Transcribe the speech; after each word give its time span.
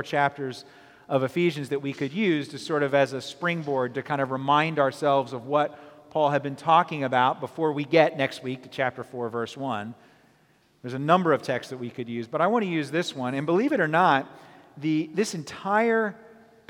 four 0.00 0.02
chapters 0.02 0.64
of 1.10 1.24
Ephesians 1.24 1.68
that 1.68 1.82
we 1.82 1.92
could 1.92 2.10
use 2.10 2.48
to 2.48 2.58
sort 2.58 2.82
of 2.82 2.94
as 2.94 3.12
a 3.12 3.20
springboard 3.20 3.92
to 3.92 4.02
kind 4.02 4.22
of 4.22 4.30
remind 4.30 4.78
ourselves 4.78 5.34
of 5.34 5.44
what 5.44 5.78
Paul 6.10 6.30
had 6.30 6.42
been 6.42 6.56
talking 6.56 7.04
about 7.04 7.38
before 7.38 7.70
we 7.74 7.84
get 7.84 8.16
next 8.16 8.42
week 8.42 8.62
to 8.62 8.70
chapter 8.70 9.04
4, 9.04 9.28
verse 9.28 9.58
1. 9.58 9.94
There's 10.80 10.94
a 10.94 10.98
number 10.98 11.34
of 11.34 11.42
texts 11.42 11.68
that 11.68 11.76
we 11.76 11.90
could 11.90 12.08
use, 12.08 12.26
but 12.26 12.40
I 12.40 12.46
want 12.46 12.64
to 12.64 12.70
use 12.70 12.90
this 12.90 13.14
one. 13.14 13.34
And 13.34 13.44
believe 13.44 13.72
it 13.72 13.80
or 13.80 13.88
not, 13.88 14.26
the, 14.78 15.10
this 15.12 15.34
entire 15.34 16.16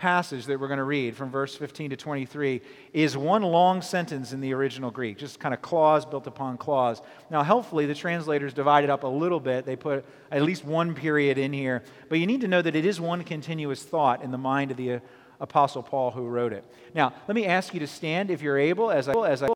passage 0.01 0.47
that 0.47 0.59
we're 0.59 0.67
going 0.67 0.79
to 0.79 0.85
read 0.85 1.15
from 1.15 1.31
verse 1.31 1.55
15 1.55 1.91
to 1.91 1.97
23 1.97 2.63
is 2.95 3.19
one 3.19 3.43
long 3.43 3.83
sentence 3.83 4.33
in 4.33 4.41
the 4.41 4.53
original 4.55 4.91
Greek, 4.91 5.19
just 5.19 5.39
kind 5.39 5.53
of 5.53 5.61
clause 5.61 6.07
built 6.07 6.27
upon 6.27 6.57
clause. 6.57 7.03
Now, 7.31 7.43
helpfully, 7.43 7.85
the 7.85 7.95
translators 7.95 8.55
divided 8.55 8.89
up 8.89 9.05
a 9.05 9.07
little 9.07 9.39
bit. 9.39 9.67
They 9.67 9.77
put 9.77 10.07
at 10.31 10.43
least 10.43 10.65
one 10.65 10.95
period 10.95 11.37
in 11.37 11.53
here. 11.53 11.83
But 12.09 12.19
you 12.19 12.27
need 12.27 12.41
to 12.41 12.49
know 12.49 12.63
that 12.63 12.75
it 12.75 12.87
is 12.87 12.99
one 12.99 13.23
continuous 13.25 13.83
thought 13.83 14.23
in 14.23 14.31
the 14.31 14.39
mind 14.39 14.71
of 14.71 14.79
the 14.79 14.95
uh, 14.95 15.01
Apostle 15.39 15.83
Paul 15.83 16.11
who 16.11 16.27
wrote 16.27 16.55
it. 16.55 16.65
Now, 16.95 17.13
let 17.29 17.35
me 17.35 17.45
ask 17.47 17.75
you 17.75 17.81
to 17.81 17.87
stand 17.87 18.31
if 18.31 18.41
you're 18.41 18.59
able 18.59 18.91
as 18.91 19.07
I, 19.07 19.13
as 19.29 19.43
I 19.43 19.51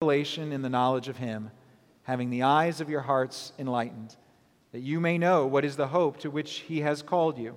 revelation 0.00 0.52
in 0.52 0.62
the 0.62 0.68
knowledge 0.68 1.08
of 1.08 1.18
him, 1.18 1.52
having 2.02 2.30
the 2.30 2.42
eyes 2.42 2.80
of 2.80 2.90
your 2.90 3.02
hearts 3.02 3.52
enlightened, 3.60 4.16
that 4.72 4.80
you 4.80 4.98
may 4.98 5.18
know 5.18 5.46
what 5.46 5.64
is 5.64 5.76
the 5.76 5.88
hope 5.88 6.18
to 6.18 6.30
which 6.30 6.64
he 6.66 6.80
has 6.80 7.00
called 7.00 7.38
you 7.38 7.56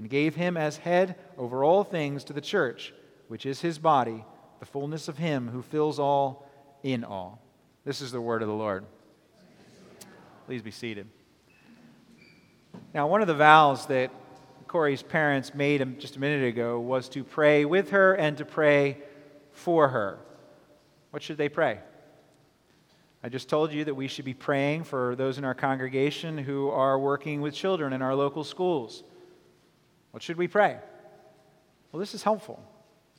and 0.00 0.08
gave 0.08 0.34
him 0.34 0.56
as 0.56 0.78
head 0.78 1.14
over 1.36 1.62
all 1.62 1.84
things 1.84 2.24
to 2.24 2.32
the 2.32 2.40
church, 2.40 2.94
which 3.28 3.44
is 3.44 3.60
his 3.60 3.78
body, 3.78 4.24
the 4.58 4.64
fullness 4.64 5.08
of 5.08 5.18
him 5.18 5.46
who 5.48 5.60
fills 5.60 5.98
all 5.98 6.48
in 6.82 7.04
all. 7.04 7.38
This 7.84 8.00
is 8.00 8.10
the 8.10 8.20
word 8.20 8.40
of 8.40 8.48
the 8.48 8.54
Lord. 8.54 8.86
Please 10.46 10.62
be 10.62 10.70
seated. 10.70 11.06
Now, 12.94 13.08
one 13.08 13.20
of 13.20 13.26
the 13.26 13.34
vows 13.34 13.84
that 13.88 14.10
Corey's 14.66 15.02
parents 15.02 15.54
made 15.54 16.00
just 16.00 16.16
a 16.16 16.18
minute 16.18 16.48
ago 16.48 16.80
was 16.80 17.10
to 17.10 17.22
pray 17.22 17.66
with 17.66 17.90
her 17.90 18.14
and 18.14 18.38
to 18.38 18.46
pray 18.46 18.96
for 19.52 19.88
her. 19.88 20.18
What 21.10 21.22
should 21.22 21.36
they 21.36 21.50
pray? 21.50 21.78
I 23.22 23.28
just 23.28 23.50
told 23.50 23.70
you 23.70 23.84
that 23.84 23.94
we 23.94 24.08
should 24.08 24.24
be 24.24 24.32
praying 24.32 24.84
for 24.84 25.14
those 25.14 25.36
in 25.36 25.44
our 25.44 25.52
congregation 25.52 26.38
who 26.38 26.70
are 26.70 26.98
working 26.98 27.42
with 27.42 27.52
children 27.52 27.92
in 27.92 28.00
our 28.00 28.14
local 28.14 28.44
schools. 28.44 29.04
What 30.10 30.22
should 30.22 30.36
we 30.36 30.48
pray? 30.48 30.78
Well, 31.92 32.00
this 32.00 32.14
is 32.14 32.22
helpful, 32.22 32.62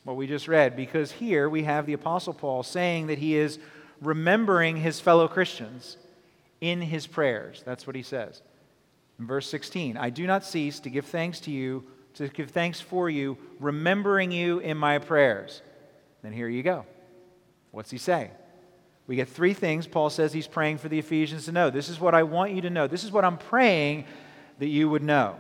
what 0.04 0.16
we 0.16 0.28
just 0.28 0.48
read, 0.48 0.76
because 0.76 1.12
here 1.12 1.50
we 1.50 1.64
have 1.64 1.86
the 1.86 1.94
Apostle 1.94 2.34
Paul 2.34 2.64
saying 2.64 3.08
that 3.08 3.18
he 3.18 3.36
is 3.36 3.60
remembering 4.02 4.78
his 4.78 5.00
fellow 5.00 5.28
Christians 5.28 5.98
in 6.60 6.82
his 6.82 7.08
prayers. 7.08 7.64
That's 7.66 7.86
what 7.86 7.96
he 7.96 8.04
says. 8.04 8.42
In 9.20 9.28
verse 9.28 9.48
16, 9.48 9.98
I 9.98 10.10
do 10.10 10.26
not 10.26 10.44
cease 10.44 10.80
to 10.82 10.90
give 10.90 11.06
thanks 11.06 11.40
to 11.42 11.52
you, 11.52 11.84
to 12.16 12.28
give 12.30 12.52
thanks 12.52 12.82
for 12.82 13.10
you, 13.10 13.38
remembering 13.60 14.32
you 14.32 14.60
in 14.60 14.78
my 14.78 14.98
prayers. 14.98 15.62
Then 16.24 16.34
here 16.34 16.48
you 16.48 16.64
go. 16.64 16.86
What's 17.72 17.92
he 17.92 17.98
say? 17.98 18.32
We 19.08 19.16
get 19.16 19.30
three 19.30 19.54
things 19.54 19.88
Paul 19.88 20.10
says 20.10 20.32
he's 20.32 20.48
praying 20.48 20.78
for 20.78 20.88
the 20.88 21.00
Ephesians 21.00 21.46
to 21.46 21.52
know. 21.52 21.70
This 21.70 21.90
is 21.90 22.00
what 22.00 22.16
I 22.16 22.24
want 22.24 22.54
you 22.54 22.62
to 22.62 22.70
know. 22.70 22.88
This 22.88 23.04
is 23.04 23.12
what 23.12 23.26
I'm 23.26 23.38
praying 23.38 24.06
that 24.60 24.68
you 24.68 24.90
would 24.90 25.04
know. 25.04 25.36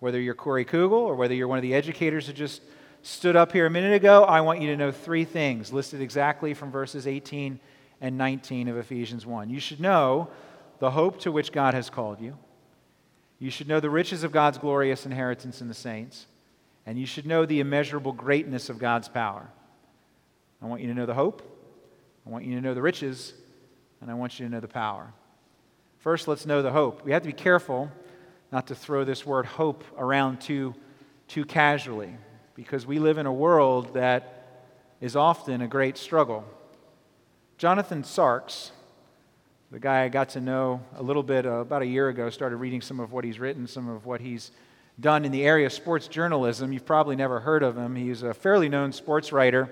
Whether 0.00 0.20
you're 0.20 0.34
Corey 0.34 0.64
Kugel 0.64 0.92
or 0.92 1.14
whether 1.14 1.34
you're 1.34 1.48
one 1.48 1.58
of 1.58 1.62
the 1.62 1.74
educators 1.74 2.26
who 2.26 2.32
just 2.32 2.62
stood 3.02 3.36
up 3.36 3.52
here 3.52 3.66
a 3.66 3.70
minute 3.70 3.94
ago, 3.94 4.24
I 4.24 4.40
want 4.40 4.60
you 4.60 4.68
to 4.68 4.76
know 4.76 4.92
three 4.92 5.24
things 5.24 5.72
listed 5.72 6.00
exactly 6.00 6.54
from 6.54 6.70
verses 6.70 7.06
18 7.06 7.58
and 8.00 8.18
19 8.18 8.68
of 8.68 8.76
Ephesians 8.76 9.24
1. 9.24 9.48
You 9.48 9.60
should 9.60 9.80
know 9.80 10.28
the 10.78 10.90
hope 10.90 11.20
to 11.20 11.32
which 11.32 11.52
God 11.52 11.74
has 11.74 11.88
called 11.88 12.20
you. 12.20 12.36
You 13.38 13.50
should 13.50 13.68
know 13.68 13.80
the 13.80 13.90
riches 13.90 14.24
of 14.24 14.32
God's 14.32 14.58
glorious 14.58 15.06
inheritance 15.06 15.60
in 15.60 15.68
the 15.68 15.74
saints. 15.74 16.26
And 16.84 16.98
you 16.98 17.06
should 17.06 17.26
know 17.26 17.46
the 17.46 17.60
immeasurable 17.60 18.12
greatness 18.12 18.68
of 18.68 18.78
God's 18.78 19.08
power. 19.08 19.48
I 20.62 20.66
want 20.66 20.80
you 20.82 20.88
to 20.88 20.94
know 20.94 21.06
the 21.06 21.14
hope. 21.14 21.42
I 22.26 22.30
want 22.30 22.44
you 22.44 22.54
to 22.54 22.60
know 22.60 22.74
the 22.74 22.82
riches. 22.82 23.34
And 24.00 24.10
I 24.10 24.14
want 24.14 24.38
you 24.38 24.46
to 24.46 24.52
know 24.52 24.60
the 24.60 24.68
power. 24.68 25.12
First, 25.98 26.28
let's 26.28 26.46
know 26.46 26.62
the 26.62 26.70
hope. 26.70 27.04
We 27.04 27.12
have 27.12 27.22
to 27.22 27.28
be 27.28 27.32
careful 27.32 27.90
not 28.52 28.68
to 28.68 28.74
throw 28.74 29.04
this 29.04 29.26
word 29.26 29.46
hope 29.46 29.84
around 29.98 30.40
too, 30.40 30.74
too 31.28 31.44
casually, 31.44 32.16
because 32.54 32.86
we 32.86 32.98
live 32.98 33.18
in 33.18 33.26
a 33.26 33.32
world 33.32 33.94
that 33.94 34.36
is 35.00 35.16
often 35.16 35.60
a 35.60 35.68
great 35.68 35.98
struggle. 35.98 36.44
Jonathan 37.58 38.02
Tjarks, 38.02 38.70
the 39.70 39.80
guy 39.80 40.04
I 40.04 40.08
got 40.08 40.30
to 40.30 40.40
know 40.40 40.80
a 40.96 41.02
little 41.02 41.22
bit 41.22 41.46
uh, 41.46 41.56
about 41.56 41.82
a 41.82 41.86
year 41.86 42.08
ago, 42.08 42.30
started 42.30 42.56
reading 42.56 42.80
some 42.80 43.00
of 43.00 43.12
what 43.12 43.24
he's 43.24 43.38
written, 43.38 43.66
some 43.66 43.88
of 43.88 44.06
what 44.06 44.20
he's 44.20 44.52
done 44.98 45.24
in 45.24 45.32
the 45.32 45.44
area 45.44 45.66
of 45.66 45.72
sports 45.72 46.08
journalism. 46.08 46.72
You've 46.72 46.86
probably 46.86 47.16
never 47.16 47.40
heard 47.40 47.62
of 47.62 47.76
him. 47.76 47.96
He's 47.96 48.22
a 48.22 48.32
fairly 48.32 48.68
known 48.68 48.92
sports 48.92 49.32
writer, 49.32 49.68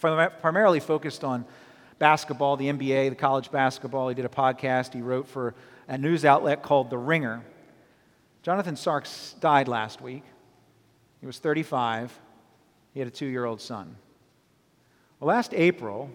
primarily 0.00 0.80
focused 0.80 1.24
on 1.24 1.44
basketball, 1.98 2.56
the 2.56 2.66
NBA, 2.66 3.10
the 3.10 3.16
college 3.16 3.50
basketball. 3.50 4.08
He 4.08 4.14
did 4.14 4.24
a 4.24 4.30
podcast 4.30 4.94
he 4.94 5.02
wrote 5.02 5.28
for 5.28 5.54
a 5.88 5.98
news 5.98 6.24
outlet 6.24 6.62
called 6.62 6.90
The 6.90 6.98
Ringer. 6.98 7.42
Jonathan 8.46 8.76
Tjarks 8.76 9.34
died 9.40 9.66
last 9.66 10.00
week. 10.00 10.22
He 11.18 11.26
was 11.26 11.40
35. 11.40 12.16
He 12.94 13.00
had 13.00 13.08
a 13.08 13.10
two 13.10 13.26
year 13.26 13.44
old 13.44 13.60
son. 13.60 13.96
Well, 15.18 15.26
last 15.26 15.52
April, 15.52 16.08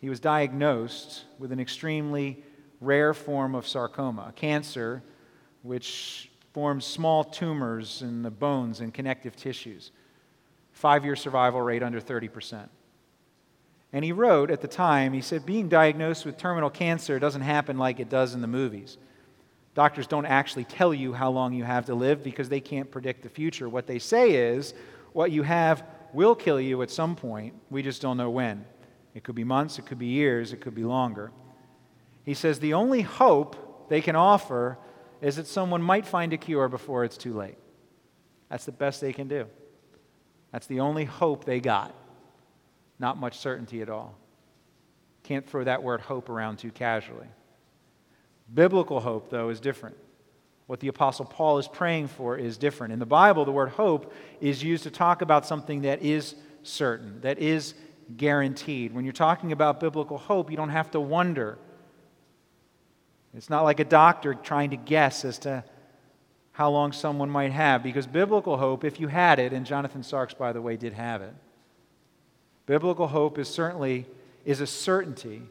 he 0.00 0.08
was 0.08 0.18
diagnosed 0.18 1.22
with 1.38 1.52
an 1.52 1.60
extremely 1.60 2.42
rare 2.80 3.14
form 3.14 3.54
of 3.54 3.68
sarcoma, 3.68 4.26
a 4.30 4.32
cancer 4.32 5.04
which 5.62 6.32
forms 6.52 6.84
small 6.84 7.22
tumors 7.22 8.02
in 8.02 8.24
the 8.24 8.30
bones 8.32 8.80
and 8.80 8.92
connective 8.92 9.36
tissues. 9.36 9.92
Five 10.72 11.04
year 11.04 11.14
survival 11.14 11.60
rate 11.60 11.84
under 11.84 12.00
30%. 12.00 12.70
And 13.92 14.04
he 14.04 14.10
wrote 14.10 14.50
at 14.50 14.62
the 14.62 14.66
time, 14.66 15.12
he 15.12 15.20
said, 15.20 15.46
being 15.46 15.68
diagnosed 15.68 16.26
with 16.26 16.36
terminal 16.36 16.70
cancer 16.70 17.20
doesn't 17.20 17.42
happen 17.42 17.78
like 17.78 18.00
it 18.00 18.08
does 18.08 18.34
in 18.34 18.40
the 18.40 18.48
movies. 18.48 18.98
Doctors 19.74 20.06
don't 20.06 20.26
actually 20.26 20.64
tell 20.64 20.92
you 20.92 21.12
how 21.12 21.30
long 21.30 21.54
you 21.54 21.64
have 21.64 21.86
to 21.86 21.94
live 21.94 22.22
because 22.22 22.48
they 22.48 22.60
can't 22.60 22.90
predict 22.90 23.22
the 23.22 23.28
future. 23.28 23.68
What 23.68 23.86
they 23.86 23.98
say 23.98 24.32
is 24.32 24.74
what 25.12 25.30
you 25.30 25.42
have 25.42 25.84
will 26.12 26.34
kill 26.34 26.60
you 26.60 26.82
at 26.82 26.90
some 26.90 27.16
point. 27.16 27.54
We 27.70 27.82
just 27.82 28.02
don't 28.02 28.18
know 28.18 28.30
when. 28.30 28.66
It 29.14 29.24
could 29.24 29.34
be 29.34 29.44
months, 29.44 29.78
it 29.78 29.86
could 29.86 29.98
be 29.98 30.06
years, 30.06 30.52
it 30.52 30.60
could 30.60 30.74
be 30.74 30.84
longer. 30.84 31.32
He 32.24 32.34
says 32.34 32.58
the 32.58 32.74
only 32.74 33.02
hope 33.02 33.88
they 33.88 34.00
can 34.00 34.16
offer 34.16 34.78
is 35.20 35.36
that 35.36 35.46
someone 35.46 35.82
might 35.82 36.06
find 36.06 36.32
a 36.32 36.36
cure 36.36 36.68
before 36.68 37.04
it's 37.04 37.16
too 37.16 37.34
late. 37.34 37.58
That's 38.48 38.64
the 38.64 38.72
best 38.72 39.00
they 39.00 39.12
can 39.12 39.28
do. 39.28 39.46
That's 40.50 40.66
the 40.66 40.80
only 40.80 41.04
hope 41.04 41.44
they 41.44 41.60
got. 41.60 41.94
Not 42.98 43.16
much 43.16 43.38
certainty 43.38 43.80
at 43.82 43.88
all. 43.88 44.16
Can't 45.22 45.48
throw 45.48 45.64
that 45.64 45.82
word 45.82 46.00
hope 46.00 46.28
around 46.28 46.58
too 46.58 46.70
casually. 46.70 47.28
Biblical 48.52 49.00
hope, 49.00 49.30
though, 49.30 49.48
is 49.48 49.60
different. 49.60 49.96
What 50.66 50.80
the 50.80 50.88
Apostle 50.88 51.24
Paul 51.24 51.58
is 51.58 51.68
praying 51.68 52.08
for 52.08 52.36
is 52.36 52.56
different. 52.56 52.92
In 52.92 52.98
the 52.98 53.06
Bible, 53.06 53.44
the 53.44 53.52
word 53.52 53.70
hope 53.70 54.12
is 54.40 54.62
used 54.62 54.84
to 54.84 54.90
talk 54.90 55.22
about 55.22 55.46
something 55.46 55.82
that 55.82 56.02
is 56.02 56.34
certain, 56.62 57.20
that 57.22 57.38
is 57.38 57.74
guaranteed. 58.16 58.94
When 58.94 59.04
you're 59.04 59.12
talking 59.12 59.52
about 59.52 59.80
biblical 59.80 60.18
hope, 60.18 60.50
you 60.50 60.56
don't 60.56 60.70
have 60.70 60.90
to 60.92 61.00
wonder. 61.00 61.58
It's 63.34 63.50
not 63.50 63.62
like 63.62 63.80
a 63.80 63.84
doctor 63.84 64.34
trying 64.34 64.70
to 64.70 64.76
guess 64.76 65.24
as 65.24 65.38
to 65.40 65.64
how 66.52 66.70
long 66.70 66.92
someone 66.92 67.30
might 67.30 67.52
have, 67.52 67.82
because 67.82 68.06
biblical 68.06 68.58
hope, 68.58 68.84
if 68.84 69.00
you 69.00 69.08
had 69.08 69.38
it, 69.38 69.54
and 69.54 69.64
Jonathan 69.64 70.02
Tjarks, 70.02 70.36
by 70.36 70.52
the 70.52 70.60
way, 70.60 70.76
did 70.76 70.92
have 70.92 71.22
it, 71.22 71.34
biblical 72.66 73.06
hope 73.06 73.38
is 73.38 73.48
certainly 73.48 74.06
is 74.44 74.60
a 74.60 74.66
certainty 74.66 75.42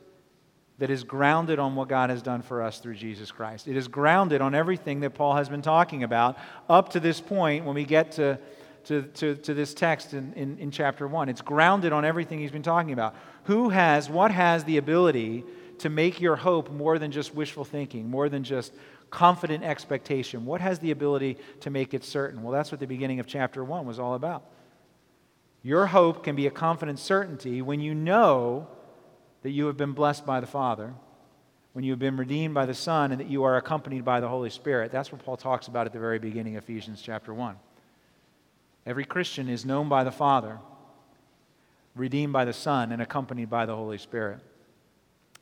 that 0.79 0.89
is 0.89 1.03
grounded 1.03 1.59
on 1.59 1.75
what 1.75 1.87
God 1.87 2.09
has 2.09 2.21
done 2.21 2.41
for 2.41 2.61
us 2.61 2.79
through 2.79 2.95
Jesus 2.95 3.31
Christ. 3.31 3.67
It 3.67 3.77
is 3.77 3.87
grounded 3.87 4.41
on 4.41 4.55
everything 4.55 5.01
that 5.01 5.11
Paul 5.11 5.35
has 5.35 5.47
been 5.47 5.61
talking 5.61 6.03
about 6.03 6.37
up 6.69 6.89
to 6.89 6.99
this 6.99 7.21
point 7.21 7.65
when 7.65 7.75
we 7.75 7.85
get 7.85 8.13
to, 8.13 8.39
to, 8.85 9.03
to, 9.03 9.35
to 9.35 9.53
this 9.53 9.73
text 9.73 10.13
in, 10.13 10.33
in, 10.33 10.57
in 10.57 10.71
chapter 10.71 11.07
1. 11.07 11.29
It's 11.29 11.41
grounded 11.41 11.93
on 11.93 12.03
everything 12.03 12.39
he's 12.39 12.51
been 12.51 12.63
talking 12.63 12.93
about. 12.93 13.15
Who 13.43 13.69
has, 13.69 14.09
what 14.09 14.31
has 14.31 14.63
the 14.63 14.77
ability 14.77 15.43
to 15.79 15.89
make 15.89 16.19
your 16.19 16.35
hope 16.35 16.71
more 16.71 16.97
than 16.97 17.11
just 17.11 17.35
wishful 17.35 17.65
thinking, 17.65 18.09
more 18.09 18.27
than 18.29 18.43
just 18.43 18.73
confident 19.11 19.63
expectation? 19.63 20.45
What 20.45 20.61
has 20.61 20.79
the 20.79 20.91
ability 20.91 21.37
to 21.59 21.69
make 21.69 21.93
it 21.93 22.03
certain? 22.03 22.41
Well, 22.41 22.53
that's 22.53 22.71
what 22.71 22.79
the 22.79 22.87
beginning 22.87 23.19
of 23.19 23.27
chapter 23.27 23.63
1 23.63 23.85
was 23.85 23.99
all 23.99 24.15
about. 24.15 24.45
Your 25.63 25.85
hope 25.87 26.23
can 26.23 26.35
be 26.35 26.47
a 26.47 26.51
confident 26.51 26.97
certainty 26.97 27.61
when 27.61 27.81
you 27.81 27.93
know 27.93 28.67
that 29.43 29.51
you 29.51 29.65
have 29.67 29.77
been 29.77 29.93
blessed 29.93 30.25
by 30.25 30.39
the 30.39 30.47
Father, 30.47 30.93
when 31.73 31.85
you 31.85 31.91
have 31.91 31.99
been 31.99 32.17
redeemed 32.17 32.53
by 32.53 32.65
the 32.65 32.73
Son, 32.73 33.11
and 33.11 33.19
that 33.21 33.29
you 33.29 33.43
are 33.43 33.57
accompanied 33.57 34.03
by 34.03 34.19
the 34.19 34.27
Holy 34.27 34.49
Spirit. 34.49 34.91
That's 34.91 35.11
what 35.11 35.23
Paul 35.23 35.37
talks 35.37 35.67
about 35.67 35.87
at 35.87 35.93
the 35.93 35.99
very 35.99 36.19
beginning 36.19 36.57
of 36.57 36.63
Ephesians 36.63 37.01
chapter 37.01 37.33
1. 37.33 37.55
Every 38.85 39.05
Christian 39.05 39.47
is 39.47 39.65
known 39.65 39.89
by 39.89 40.03
the 40.03 40.11
Father, 40.11 40.59
redeemed 41.95 42.33
by 42.33 42.45
the 42.45 42.53
Son, 42.53 42.91
and 42.91 43.01
accompanied 43.01 43.49
by 43.49 43.65
the 43.65 43.75
Holy 43.75 43.97
Spirit. 43.97 44.39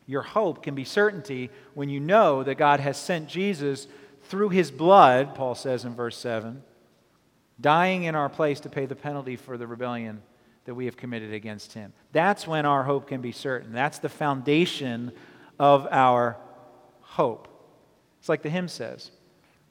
Your 0.05 0.21
hope 0.21 0.63
can 0.63 0.75
be 0.75 0.83
certainty 0.83 1.49
when 1.73 1.89
you 1.89 1.99
know 1.99 2.43
that 2.43 2.55
God 2.55 2.79
has 2.79 2.97
sent 2.97 3.27
Jesus 3.27 3.87
through 4.23 4.49
his 4.49 4.71
blood, 4.71 5.35
Paul 5.35 5.55
says 5.55 5.85
in 5.85 5.95
verse 5.95 6.17
7, 6.17 6.61
dying 7.59 8.03
in 8.03 8.15
our 8.15 8.29
place 8.29 8.59
to 8.61 8.69
pay 8.69 8.85
the 8.85 8.95
penalty 8.95 9.35
for 9.35 9.57
the 9.57 9.67
rebellion 9.67 10.21
that 10.65 10.75
we 10.75 10.85
have 10.85 10.97
committed 10.97 11.33
against 11.33 11.73
him. 11.73 11.94
That's 12.11 12.47
when 12.47 12.65
our 12.65 12.83
hope 12.83 13.07
can 13.07 13.21
be 13.21 13.31
certain. 13.31 13.73
That's 13.73 14.00
the 14.00 14.09
foundation 14.09 15.11
of 15.57 15.88
our 15.89 16.38
hope. 17.01 17.47
It's 18.19 18.29
like 18.29 18.41
the 18.41 18.50
hymn 18.50 18.67
says 18.67 19.11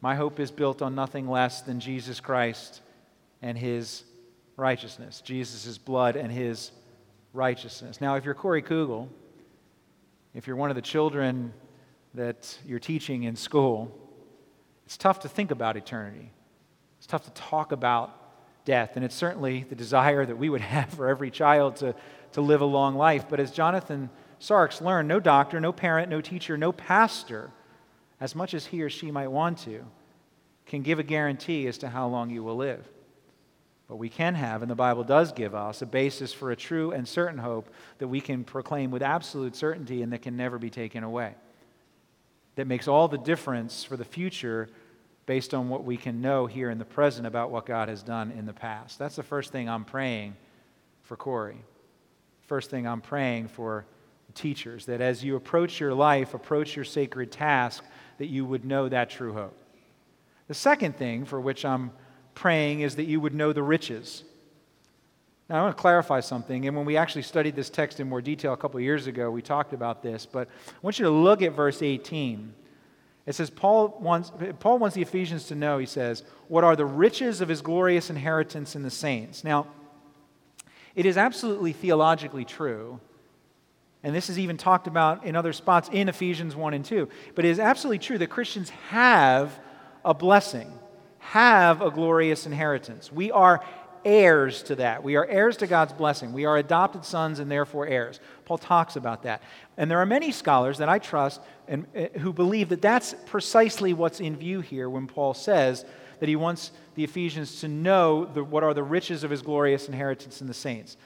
My 0.00 0.14
hope 0.14 0.40
is 0.40 0.50
built 0.50 0.82
on 0.82 0.94
nothing 0.94 1.28
less 1.28 1.62
than 1.62 1.80
Jesus 1.80 2.20
Christ 2.20 2.80
and 3.42 3.56
his 3.56 4.04
righteousness, 4.56 5.20
Jesus' 5.20 5.78
blood 5.78 6.16
and 6.16 6.32
his 6.32 6.72
righteousness. 7.32 8.00
Now, 8.00 8.16
if 8.16 8.24
you're 8.24 8.34
Corey 8.34 8.62
Kugel, 8.62 9.08
if 10.34 10.46
you're 10.46 10.56
one 10.56 10.70
of 10.70 10.76
the 10.76 10.82
children 10.82 11.52
that 12.14 12.58
you're 12.66 12.78
teaching 12.78 13.22
in 13.22 13.36
school, 13.36 13.96
it's 14.84 14.96
tough 14.96 15.20
to 15.20 15.28
think 15.28 15.50
about 15.50 15.76
eternity. 15.76 16.32
It's 16.98 17.06
tough 17.06 17.24
to 17.24 17.30
talk 17.30 17.72
about 17.72 18.27
death. 18.68 18.92
And 18.96 19.04
it's 19.04 19.14
certainly 19.14 19.64
the 19.66 19.74
desire 19.74 20.26
that 20.26 20.36
we 20.36 20.50
would 20.50 20.60
have 20.76 20.90
for 20.90 21.08
every 21.08 21.30
child 21.30 21.76
to, 21.76 21.94
to 22.32 22.40
live 22.40 22.60
a 22.60 22.66
long 22.66 22.94
life. 22.94 23.24
But 23.28 23.40
as 23.40 23.50
Jonathan 23.50 24.10
Tjarks 24.40 24.80
learned, 24.80 25.08
no 25.08 25.18
doctor, 25.18 25.58
no 25.58 25.72
parent, 25.72 26.10
no 26.10 26.20
teacher, 26.20 26.56
no 26.56 26.70
pastor, 26.70 27.50
as 28.20 28.36
much 28.36 28.54
as 28.54 28.66
he 28.66 28.82
or 28.82 28.90
she 28.90 29.10
might 29.10 29.28
want 29.28 29.58
to, 29.60 29.84
can 30.66 30.82
give 30.82 30.98
a 30.98 31.02
guarantee 31.02 31.66
as 31.66 31.78
to 31.78 31.88
how 31.88 32.06
long 32.06 32.28
you 32.30 32.44
will 32.44 32.56
live. 32.56 32.86
But 33.88 33.96
we 33.96 34.10
can 34.10 34.34
have, 34.34 34.60
and 34.60 34.70
the 34.70 34.76
Bible 34.76 35.02
does 35.02 35.32
give 35.32 35.54
us, 35.54 35.80
a 35.80 35.86
basis 35.86 36.34
for 36.34 36.50
a 36.50 36.56
true 36.56 36.92
and 36.92 37.08
certain 37.08 37.38
hope 37.38 37.70
that 37.96 38.08
we 38.08 38.20
can 38.20 38.44
proclaim 38.44 38.90
with 38.90 39.02
absolute 39.02 39.56
certainty 39.56 40.02
and 40.02 40.12
that 40.12 40.20
can 40.20 40.36
never 40.36 40.58
be 40.58 40.68
taken 40.68 41.02
away. 41.02 41.34
That 42.56 42.66
makes 42.66 42.86
all 42.86 43.08
the 43.08 43.16
difference 43.16 43.82
for 43.82 43.96
the 43.96 44.04
future 44.04 44.68
based 45.28 45.52
on 45.52 45.68
what 45.68 45.84
we 45.84 45.98
can 45.98 46.22
know 46.22 46.46
here 46.46 46.70
in 46.70 46.78
the 46.78 46.86
present 46.86 47.26
about 47.26 47.50
what 47.50 47.66
God 47.66 47.90
has 47.90 48.02
done 48.02 48.30
in 48.30 48.46
the 48.46 48.52
past. 48.54 48.98
That's 48.98 49.16
the 49.16 49.22
first 49.22 49.52
thing 49.52 49.68
I'm 49.68 49.84
praying 49.84 50.34
for 51.02 51.18
Corey. 51.18 51.58
First 52.46 52.70
thing 52.70 52.86
I'm 52.86 53.02
praying 53.02 53.48
for 53.48 53.84
teachers, 54.32 54.86
that 54.86 55.02
as 55.02 55.22
you 55.22 55.36
approach 55.36 55.80
your 55.80 55.92
life, 55.92 56.32
approach 56.32 56.74
your 56.74 56.86
sacred 56.86 57.30
task, 57.30 57.84
that 58.16 58.28
you 58.28 58.46
would 58.46 58.64
know 58.64 58.88
that 58.88 59.10
true 59.10 59.34
hope. 59.34 59.54
The 60.46 60.54
second 60.54 60.96
thing 60.96 61.26
for 61.26 61.38
which 61.38 61.62
I'm 61.62 61.90
praying 62.34 62.80
is 62.80 62.96
that 62.96 63.04
you 63.04 63.20
would 63.20 63.34
know 63.34 63.52
the 63.52 63.62
riches. 63.62 64.24
Now, 65.50 65.58
I 65.58 65.62
want 65.62 65.76
to 65.76 65.80
clarify 65.80 66.20
something. 66.20 66.66
And 66.66 66.74
when 66.74 66.86
we 66.86 66.96
actually 66.96 67.20
studied 67.20 67.54
this 67.54 67.68
text 67.68 68.00
in 68.00 68.08
more 68.08 68.22
detail 68.22 68.54
a 68.54 68.56
couple 68.56 68.80
years 68.80 69.06
ago, 69.06 69.30
we 69.30 69.42
talked 69.42 69.74
about 69.74 70.02
this. 70.02 70.24
But 70.24 70.48
I 70.48 70.78
want 70.80 70.98
you 70.98 71.04
to 71.04 71.10
look 71.10 71.42
at 71.42 71.52
verse 71.52 71.82
18. 71.82 72.54
It 73.28 73.34
says, 73.34 73.50
Paul 73.50 73.96
wants, 74.00 74.32
Paul 74.58 74.78
wants 74.78 74.96
the 74.96 75.02
Ephesians 75.02 75.44
to 75.48 75.54
know, 75.54 75.78
he 75.78 75.86
says, 75.86 76.24
what 76.48 76.64
are 76.64 76.74
the 76.74 76.86
riches 76.86 77.40
of 77.40 77.48
his 77.48 77.60
glorious 77.60 78.08
inheritance 78.08 78.74
in 78.74 78.82
the 78.82 78.90
saints. 78.90 79.44
Now, 79.44 79.66
it 80.94 81.04
is 81.04 81.16
absolutely 81.16 81.72
theologically 81.72 82.46
true, 82.46 82.98
and 84.02 84.14
this 84.14 84.30
is 84.30 84.38
even 84.38 84.56
talked 84.56 84.86
about 84.86 85.26
in 85.26 85.36
other 85.36 85.52
spots 85.52 85.90
in 85.92 86.08
Ephesians 86.08 86.56
1 86.56 86.72
and 86.72 86.84
2, 86.84 87.06
but 87.34 87.44
it 87.44 87.50
is 87.50 87.60
absolutely 87.60 87.98
true 87.98 88.16
that 88.16 88.30
Christians 88.30 88.70
have 88.70 89.60
a 90.04 90.14
blessing 90.14 90.72
have 91.18 91.82
a 91.82 91.90
glorious 91.90 92.46
inheritance. 92.46 93.12
We 93.12 93.30
are 93.30 93.62
heirs 94.04 94.62
to 94.64 94.76
that. 94.76 95.02
We 95.02 95.16
are 95.16 95.24
heirs 95.26 95.56
to 95.58 95.66
God's 95.66 95.92
blessing. 95.92 96.32
We 96.32 96.44
are 96.44 96.56
adopted 96.56 97.04
sons 97.04 97.38
and 97.38 97.50
therefore 97.50 97.86
heirs. 97.86 98.20
Paul 98.44 98.58
talks 98.58 98.96
about 98.96 99.22
that. 99.24 99.42
And 99.76 99.90
there 99.90 99.98
are 99.98 100.06
many 100.06 100.32
scholars 100.32 100.78
that 100.78 100.88
I 100.88 100.98
trust 100.98 101.40
and, 101.66 101.86
uh, 101.96 102.18
who 102.18 102.32
believe 102.32 102.68
that 102.70 102.82
that's 102.82 103.14
precisely 103.26 103.92
what's 103.92 104.20
in 104.20 104.36
view 104.36 104.60
here 104.60 104.88
when 104.88 105.06
Paul 105.06 105.34
says 105.34 105.84
that 106.20 106.28
he 106.28 106.36
wants 106.36 106.72
the 106.94 107.04
Ephesians 107.04 107.60
to 107.60 107.68
know 107.68 108.24
the, 108.24 108.42
what 108.42 108.64
are 108.64 108.74
the 108.74 108.82
riches 108.82 109.24
of 109.24 109.30
his 109.30 109.42
glorious 109.42 109.88
inheritance 109.88 110.40
in 110.40 110.46
the 110.46 110.54
saints. 110.54 110.96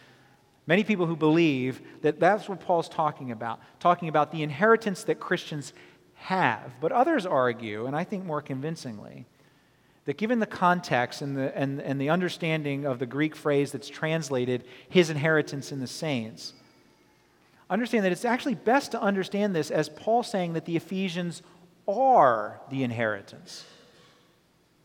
Many 0.67 0.85
people 0.85 1.06
who 1.06 1.17
believe 1.17 1.81
that 2.03 2.21
that's 2.21 2.49
what 2.49 2.61
Paul's 2.61 2.89
talking 2.89 3.33
about, 3.33 3.61
talking 3.81 4.09
about 4.09 4.31
the 4.31 4.43
inheritance 4.43 5.05
that 5.05 5.19
Christians 5.19 5.73
have. 6.15 6.73
But 6.81 6.93
others 6.93 7.27
argue, 7.27 7.87
and 7.87 7.97
I 7.97 8.05
think 8.05 8.25
more 8.25 8.41
convincingly, 8.41 9.27
that 10.04 10.16
given 10.16 10.40
the 10.40 10.46
context 10.46 11.22
and 11.22 11.37
the, 11.37 11.56
and, 11.56 11.81
and 11.81 12.00
the 12.00 12.10
understanding 12.10 12.84
of 12.84 12.99
the 12.99 13.06
Greek 13.06 13.37
phrase 13.37 13.72
that's 13.72 13.88
translated, 13.88 14.64
his 14.88 15.10
inheritance 15.10 15.70
in 15.70 15.81
the 15.81 15.87
saints, 15.87 16.54
understand 17.70 18.04
that 18.04 18.12
it's 18.12 18.25
actually 18.25 18.54
best 18.54 18.93
to 18.93 19.00
understand 19.00 19.54
this 19.54 19.70
as 19.70 19.88
Paul 19.88 20.22
saying 20.22 20.54
that 20.54 20.64
the 20.64 20.76
Ephesians 20.76 21.43
are 21.88 22.60
the 22.70 22.82
inheritance. 22.82 23.64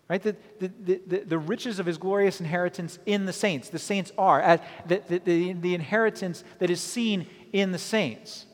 Right? 0.09 0.23
The, 0.23 0.37
the, 0.59 1.01
the, 1.05 1.17
the 1.19 1.37
riches 1.37 1.79
of 1.79 1.85
his 1.85 1.97
glorious 1.97 2.39
inheritance 2.39 2.97
in 3.05 3.25
the 3.25 3.33
saints. 3.33 3.69
The 3.69 3.79
saints 3.79 4.13
are. 4.17 4.61
The, 4.85 5.01
the, 5.07 5.19
the, 5.19 5.53
the 5.53 5.75
inheritance 5.75 6.45
that 6.59 6.69
is 6.69 6.79
seen 6.79 7.27
in 7.51 7.73
the 7.73 7.77
saints. 7.77 8.45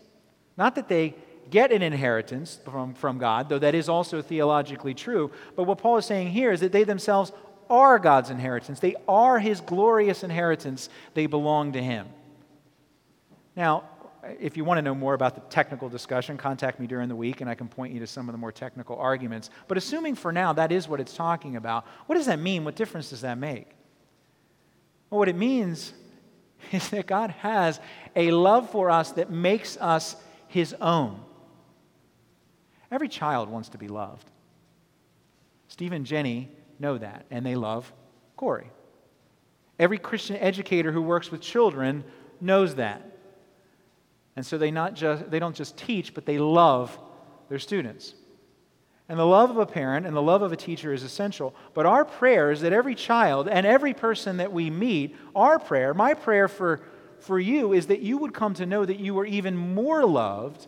Not 0.58 0.76
that 0.76 0.88
they 0.88 1.14
get 1.54 1.72
an 1.72 1.84
inheritance 1.84 2.60
from, 2.66 2.96
from 2.96 3.20
God, 3.20 3.48
though 3.48 3.60
that 3.60 3.76
is 3.76 3.88
also 3.88 4.24
theologically 4.24 4.96
true. 4.96 5.30
But 5.56 5.66
what 5.66 5.78
Paul 5.78 5.98
is 5.98 6.06
saying 6.08 6.32
here 6.32 6.52
is 6.52 6.62
that 6.62 6.72
they 6.72 6.84
themselves 6.84 7.32
are 7.70 8.00
God's 8.00 8.32
inheritance. 8.32 8.80
They 8.80 8.96
are 9.08 9.38
his 9.38 9.62
glorious 9.62 10.24
inheritance. 10.24 10.90
They 11.14 11.28
belong 11.28 11.74
to 11.74 11.82
him. 11.82 12.08
Now, 13.56 13.84
if 14.40 14.58
you 14.58 14.66
want 14.66 14.80
to 14.80 14.82
know 14.82 14.96
more 14.96 15.14
about 15.14 15.36
the 15.36 15.42
technical 15.42 15.90
discussion, 15.90 16.38
contact 16.38 16.80
me 16.80 16.88
during 16.88 17.08
the 17.08 17.16
week 17.16 17.40
and 17.40 17.48
I 17.48 17.54
can 17.54 17.68
point 17.68 17.94
you 17.94 18.00
to 18.00 18.08
some 18.08 18.28
of 18.28 18.34
the 18.34 18.40
more 18.40 18.52
technical 18.52 18.98
arguments. 18.98 19.52
But 19.68 19.78
assuming 19.78 20.16
for 20.16 20.32
now 20.32 20.54
that 20.54 20.72
is 20.72 20.88
what 20.88 21.00
it's 21.00 21.14
talking 21.14 21.56
about, 21.56 21.86
what 22.08 22.16
does 22.16 22.26
that 22.26 22.40
mean? 22.40 22.66
What 22.66 22.76
difference 22.76 23.12
does 23.12 23.22
that 23.22 23.38
make? 23.38 23.68
Well, 25.12 25.20
what 25.20 25.30
it 25.30 25.36
means 25.36 25.94
is 26.72 26.90
that 26.90 27.06
God 27.06 27.30
has 27.30 27.80
a 28.16 28.32
love 28.32 28.72
for 28.72 28.90
us 28.90 29.12
that 29.12 29.30
makes 29.30 29.78
us 29.78 30.16
his 30.48 30.74
own. 30.82 31.20
Every 32.94 33.10
child 33.10 33.50
wants 33.50 33.70
to 33.70 33.80
be 33.80 33.88
loved. 33.88 34.30
Steve 35.68 35.94
and 35.94 36.06
Jenny 36.06 36.48
know 36.78 37.00
that, 37.00 37.26
and 37.32 37.44
they 37.44 37.56
love 37.56 37.92
Corey. 38.38 38.70
Every 39.80 39.98
Christian 39.98 40.36
educator 40.36 40.92
who 40.92 41.02
works 41.02 41.32
with 41.32 41.42
children 41.42 42.04
knows 42.40 42.76
that. 42.76 43.18
And 44.36 44.46
so 44.46 44.60
they, 44.60 44.70
not 44.70 44.94
just, 44.94 45.32
they 45.32 45.40
don't 45.40 45.56
just 45.56 45.76
teach, 45.76 46.14
but 46.14 46.28
they 46.28 46.38
love 46.38 46.96
their 47.50 47.58
students. 47.58 48.14
And 49.10 49.18
the 49.18 49.26
love 49.26 49.50
of 49.50 49.58
a 49.58 49.66
parent 49.66 50.06
and 50.06 50.16
the 50.16 50.22
love 50.22 50.44
of 50.44 50.52
a 50.52 50.56
teacher 50.56 50.94
is 50.94 51.02
essential. 51.02 51.56
But 51.74 51.88
our 51.88 52.06
prayer 52.06 52.52
is 52.52 52.62
that 52.62 52.74
every 52.74 52.94
child 52.94 53.50
and 53.50 53.66
every 53.66 53.96
person 53.96 54.38
that 54.38 54.54
we 54.54 54.70
meet, 54.70 55.16
our 55.36 55.58
prayer, 55.58 55.96
my 55.96 56.14
prayer 56.14 56.48
for, 56.48 56.80
for 57.18 57.40
you, 57.40 57.74
is 57.74 57.88
that 57.88 58.02
you 58.02 58.20
would 58.20 58.36
come 58.36 58.54
to 58.54 58.68
know 58.68 58.86
that 58.86 59.00
you 59.00 59.18
are 59.18 59.26
even 59.26 59.58
more 59.58 60.06
loved 60.06 60.68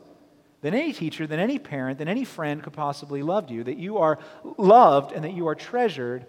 than 0.65 0.73
any 0.73 0.93
teacher, 0.93 1.27
than 1.27 1.39
any 1.39 1.59
parent, 1.59 1.99
than 1.99 2.07
any 2.07 2.25
friend 2.25 2.63
could 2.63 2.73
possibly 2.73 3.21
love 3.21 3.51
you, 3.51 3.63
that 3.63 3.77
you 3.77 3.99
are 3.99 4.17
loved 4.57 5.11
and 5.11 5.23
that 5.23 5.33
you 5.33 5.47
are 5.47 5.53
treasured 5.53 6.25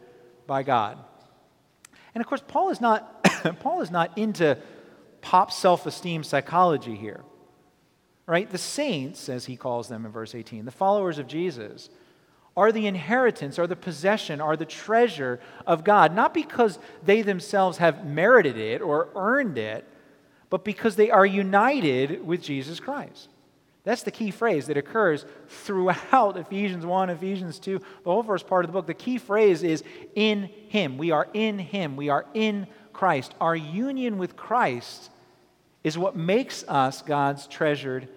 by 0.46 0.62
God. 0.62 0.98
And 2.14 2.20
of 2.20 2.28
course, 2.28 2.42
Paul 2.46 2.68
is 2.68 2.78
not, 2.78 3.24
Paul 3.60 3.80
is 3.80 3.90
not 3.90 4.18
into 4.18 4.58
pop 5.22 5.50
self 5.50 5.86
esteem 5.86 6.22
psychology 6.22 6.94
here. 6.94 7.22
Right? 8.26 8.50
The 8.50 8.58
saints, 8.58 9.30
as 9.30 9.46
he 9.46 9.56
calls 9.56 9.88
them 9.88 10.04
in 10.04 10.12
verse 10.12 10.34
18, 10.34 10.66
the 10.66 10.70
followers 10.70 11.18
of 11.18 11.26
Jesus, 11.26 11.88
are 12.58 12.72
the 12.72 12.86
inheritance, 12.86 13.58
are 13.58 13.66
the 13.66 13.74
possession, 13.74 14.42
are 14.42 14.58
the 14.58 14.66
treasure 14.66 15.40
of 15.66 15.82
God, 15.82 16.14
not 16.14 16.34
because 16.34 16.78
they 17.02 17.22
themselves 17.22 17.78
have 17.78 18.04
merited 18.04 18.58
it 18.58 18.82
or 18.82 19.08
earned 19.14 19.56
it, 19.56 19.86
but 20.50 20.62
because 20.62 20.96
they 20.96 21.10
are 21.10 21.24
united 21.24 22.26
with 22.26 22.42
Jesus 22.42 22.78
Christ. 22.80 23.30
That's 23.86 24.02
the 24.02 24.10
key 24.10 24.32
phrase 24.32 24.66
that 24.66 24.76
occurs 24.76 25.24
throughout 25.48 26.36
Ephesians 26.36 26.84
1, 26.84 27.08
Ephesians 27.08 27.60
2, 27.60 27.78
the 27.78 28.10
whole 28.10 28.24
first 28.24 28.48
part 28.48 28.64
of 28.64 28.68
the 28.68 28.72
book. 28.72 28.88
The 28.88 28.94
key 28.94 29.16
phrase 29.16 29.62
is 29.62 29.84
in 30.16 30.50
Him. 30.68 30.98
We 30.98 31.12
are 31.12 31.28
in 31.32 31.60
Him. 31.60 31.94
We 31.94 32.08
are 32.08 32.26
in 32.34 32.66
Christ. 32.92 33.32
Our 33.40 33.54
union 33.54 34.18
with 34.18 34.34
Christ 34.34 35.08
is 35.84 35.96
what 35.96 36.16
makes 36.16 36.64
us 36.66 37.00
God's 37.00 37.46
treasured 37.46 38.08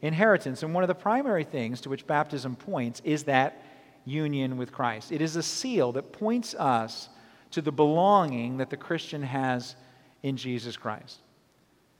inheritance. 0.00 0.62
And 0.62 0.72
one 0.72 0.82
of 0.82 0.88
the 0.88 0.94
primary 0.94 1.44
things 1.44 1.82
to 1.82 1.90
which 1.90 2.06
baptism 2.06 2.56
points 2.56 3.02
is 3.04 3.24
that 3.24 3.62
union 4.06 4.56
with 4.56 4.72
Christ. 4.72 5.12
It 5.12 5.20
is 5.20 5.36
a 5.36 5.42
seal 5.42 5.92
that 5.92 6.10
points 6.10 6.54
us 6.54 7.10
to 7.50 7.60
the 7.60 7.70
belonging 7.70 8.56
that 8.56 8.70
the 8.70 8.78
Christian 8.78 9.22
has 9.22 9.76
in 10.22 10.38
Jesus 10.38 10.78
Christ. 10.78 11.18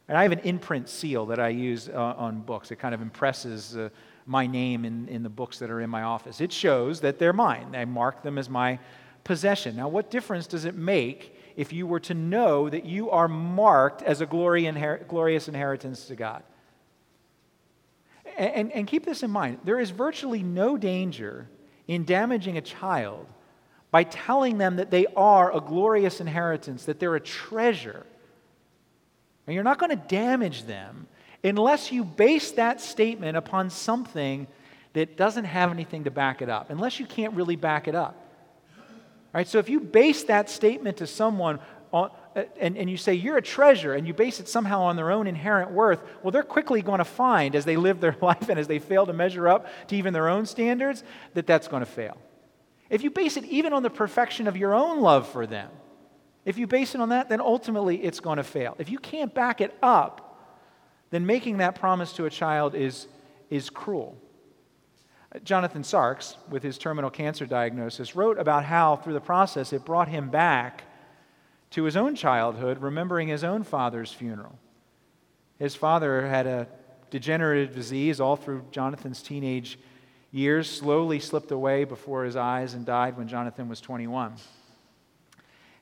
And 0.08 0.16
I 0.16 0.22
have 0.22 0.32
an 0.32 0.40
imprint 0.40 0.88
seal 0.88 1.26
that 1.26 1.38
I 1.38 1.48
use 1.48 1.88
uh, 1.88 2.14
on 2.16 2.40
books. 2.40 2.70
It 2.70 2.76
kind 2.76 2.94
of 2.94 3.02
impresses 3.02 3.76
uh, 3.76 3.90
my 4.24 4.46
name 4.46 4.84
in, 4.84 5.06
in 5.08 5.22
the 5.22 5.28
books 5.28 5.58
that 5.58 5.70
are 5.70 5.80
in 5.80 5.90
my 5.90 6.02
office. 6.02 6.40
It 6.40 6.52
shows 6.52 7.00
that 7.00 7.18
they're 7.18 7.34
mine. 7.34 7.74
I 7.74 7.84
mark 7.84 8.22
them 8.22 8.38
as 8.38 8.48
my 8.48 8.78
possession. 9.24 9.76
Now, 9.76 9.88
what 9.88 10.10
difference 10.10 10.46
does 10.46 10.64
it 10.64 10.74
make 10.74 11.36
if 11.56 11.72
you 11.72 11.86
were 11.86 12.00
to 12.00 12.14
know 12.14 12.70
that 12.70 12.86
you 12.86 13.10
are 13.10 13.28
marked 13.28 14.02
as 14.02 14.22
a 14.22 14.26
glory 14.26 14.62
inher- 14.62 15.06
glorious 15.06 15.48
inheritance 15.48 16.06
to 16.06 16.16
God? 16.16 16.42
And, 18.38 18.52
and, 18.54 18.72
and 18.72 18.86
keep 18.86 19.04
this 19.04 19.22
in 19.22 19.30
mind 19.30 19.58
there 19.64 19.80
is 19.80 19.90
virtually 19.90 20.42
no 20.42 20.78
danger 20.78 21.48
in 21.86 22.04
damaging 22.04 22.56
a 22.56 22.62
child 22.62 23.26
by 23.90 24.04
telling 24.04 24.58
them 24.58 24.76
that 24.76 24.90
they 24.90 25.06
are 25.16 25.54
a 25.54 25.60
glorious 25.60 26.20
inheritance, 26.20 26.84
that 26.84 26.98
they're 27.00 27.14
a 27.14 27.20
treasure 27.20 28.06
and 29.48 29.54
you're 29.54 29.64
not 29.64 29.78
going 29.78 29.88
to 29.88 29.96
damage 29.96 30.64
them 30.64 31.06
unless 31.42 31.90
you 31.90 32.04
base 32.04 32.50
that 32.52 32.82
statement 32.82 33.34
upon 33.34 33.70
something 33.70 34.46
that 34.92 35.16
doesn't 35.16 35.46
have 35.46 35.70
anything 35.70 36.04
to 36.04 36.10
back 36.10 36.42
it 36.42 36.50
up, 36.50 36.68
unless 36.68 37.00
you 37.00 37.06
can't 37.06 37.32
really 37.32 37.56
back 37.56 37.88
it 37.88 37.94
up. 37.94 38.14
Right, 39.32 39.48
so 39.48 39.58
if 39.58 39.70
you 39.70 39.80
base 39.80 40.24
that 40.24 40.50
statement 40.50 40.98
to 40.98 41.06
someone 41.06 41.60
on, 41.92 42.10
uh, 42.36 42.42
and, 42.60 42.76
and 42.76 42.90
you 42.90 42.98
say 42.98 43.14
you're 43.14 43.38
a 43.38 43.42
treasure 43.42 43.94
and 43.94 44.06
you 44.06 44.12
base 44.12 44.38
it 44.38 44.48
somehow 44.48 44.82
on 44.82 44.96
their 44.96 45.10
own 45.10 45.26
inherent 45.26 45.70
worth, 45.70 46.02
well, 46.22 46.30
they're 46.30 46.42
quickly 46.42 46.82
going 46.82 46.98
to 46.98 47.04
find 47.04 47.54
as 47.54 47.64
they 47.64 47.76
live 47.76 48.00
their 48.00 48.16
life 48.22 48.50
and 48.50 48.58
as 48.58 48.66
they 48.66 48.78
fail 48.78 49.06
to 49.06 49.14
measure 49.14 49.48
up 49.48 49.66
to 49.88 49.96
even 49.96 50.12
their 50.12 50.28
own 50.28 50.44
standards 50.44 51.02
that 51.32 51.46
that's 51.46 51.68
going 51.68 51.80
to 51.80 51.86
fail. 51.90 52.18
If 52.90 53.02
you 53.02 53.10
base 53.10 53.38
it 53.38 53.44
even 53.44 53.72
on 53.72 53.82
the 53.82 53.90
perfection 53.90 54.46
of 54.46 54.58
your 54.58 54.74
own 54.74 55.00
love 55.00 55.26
for 55.26 55.46
them, 55.46 55.70
if 56.48 56.56
you 56.56 56.66
base 56.66 56.94
it 56.94 57.00
on 57.02 57.10
that, 57.10 57.28
then 57.28 57.42
ultimately 57.42 58.02
it's 58.02 58.20
going 58.20 58.38
to 58.38 58.42
fail. 58.42 58.74
If 58.78 58.88
you 58.88 58.98
can't 58.98 59.34
back 59.34 59.60
it 59.60 59.76
up, 59.82 60.40
then 61.10 61.26
making 61.26 61.58
that 61.58 61.74
promise 61.74 62.14
to 62.14 62.24
a 62.24 62.30
child 62.30 62.74
is, 62.74 63.06
is 63.50 63.68
cruel. 63.68 64.16
Jonathan 65.44 65.82
Tjarks, 65.82 66.36
with 66.48 66.62
his 66.62 66.78
terminal 66.78 67.10
cancer 67.10 67.44
diagnosis, 67.44 68.16
wrote 68.16 68.38
about 68.38 68.64
how, 68.64 68.96
through 68.96 69.12
the 69.12 69.20
process, 69.20 69.74
it 69.74 69.84
brought 69.84 70.08
him 70.08 70.30
back 70.30 70.84
to 71.72 71.84
his 71.84 71.98
own 71.98 72.14
childhood, 72.14 72.80
remembering 72.80 73.28
his 73.28 73.44
own 73.44 73.62
father's 73.62 74.10
funeral. 74.10 74.58
His 75.58 75.74
father 75.74 76.26
had 76.26 76.46
a 76.46 76.66
degenerative 77.10 77.74
disease 77.74 78.20
all 78.20 78.36
through 78.36 78.64
Jonathan's 78.70 79.20
teenage 79.20 79.78
years, 80.30 80.70
slowly 80.70 81.20
slipped 81.20 81.50
away 81.50 81.84
before 81.84 82.24
his 82.24 82.36
eyes, 82.36 82.72
and 82.72 82.86
died 82.86 83.18
when 83.18 83.28
Jonathan 83.28 83.68
was 83.68 83.82
21. 83.82 84.32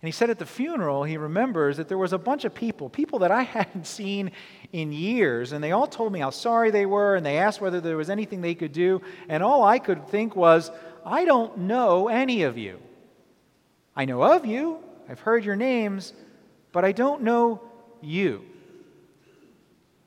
And 0.03 0.09
he 0.09 0.13
said 0.13 0.29
at 0.29 0.39
the 0.39 0.47
funeral, 0.47 1.05
he 1.05 1.17
remembers 1.17 1.79
that 1.79 1.89
there 1.89 1.97
was 1.97 2.13
a 2.13 2.19
bunch 2.19 2.45
of 2.45 2.55
people, 2.55 2.91
people 2.91 3.21
that 3.21 3.31
I 3.31 3.43
hadn't 3.57 3.87
seen 3.87 4.33
in 4.73 4.93
years, 4.93 5.53
and 5.53 5.65
they 5.65 5.73
all 5.73 5.87
told 5.87 6.13
me 6.13 6.21
how 6.21 6.31
sorry 6.31 6.71
they 6.71 6.87
were, 6.87 7.17
and 7.17 7.25
they 7.25 7.39
asked 7.39 7.61
whether 7.61 7.81
there 7.81 7.97
was 7.97 8.11
anything 8.11 8.41
they 8.41 8.55
could 8.55 8.73
do. 8.73 9.01
And 9.29 9.43
all 9.43 9.65
I 9.65 9.79
could 9.79 10.09
think 10.09 10.37
was, 10.37 10.71
I 11.05 11.25
don't 11.25 11.59
know 11.59 12.09
any 12.09 12.43
of 12.43 12.59
you. 12.59 12.81
I 13.95 14.05
know 14.05 14.23
of 14.23 14.45
you, 14.45 14.79
I've 15.09 15.21
heard 15.21 15.45
your 15.45 15.57
names, 15.57 16.13
but 16.73 16.85
I 16.85 16.93
don't 16.93 17.23
know 17.23 17.63
you. 18.03 18.45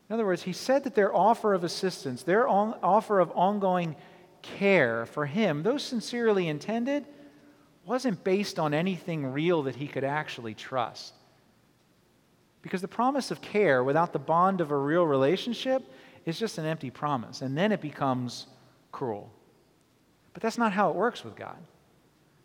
In 0.10 0.14
other 0.14 0.26
words, 0.26 0.44
he 0.44 0.54
said 0.54 0.84
that 0.84 0.96
their 0.96 1.16
offer 1.16 1.54
of 1.54 1.64
assistance, 1.64 2.24
their 2.24 2.48
offer 2.48 3.20
of 3.20 3.32
ongoing 3.32 3.96
care 4.42 5.06
for 5.06 5.26
him, 5.26 5.64
those 5.64 5.84
sincerely 5.84 6.48
intended, 6.48 7.06
wasn't 7.90 8.24
based 8.24 8.60
on 8.60 8.72
anything 8.72 9.26
real 9.26 9.64
that 9.64 9.76
he 9.76 9.88
could 9.88 10.04
actually 10.04 10.54
trust. 10.54 11.12
Because 12.62 12.82
the 12.82 12.88
promise 12.88 13.32
of 13.32 13.42
care 13.42 13.84
without 13.84 14.14
the 14.14 14.20
bond 14.20 14.62
of 14.62 14.70
a 14.70 14.78
real 14.78 15.08
relationship 15.08 15.82
is 16.24 16.38
just 16.38 16.60
an 16.60 16.66
empty 16.66 16.92
promise, 16.92 17.42
and 17.42 17.58
then 17.58 17.72
it 17.72 17.82
becomes 17.82 18.46
cruel. 18.92 19.32
But 20.34 20.44
that's 20.44 20.60
not 20.60 20.72
how 20.72 20.92
it 20.92 20.96
works 20.96 21.24
with 21.24 21.36
God. 21.36 21.58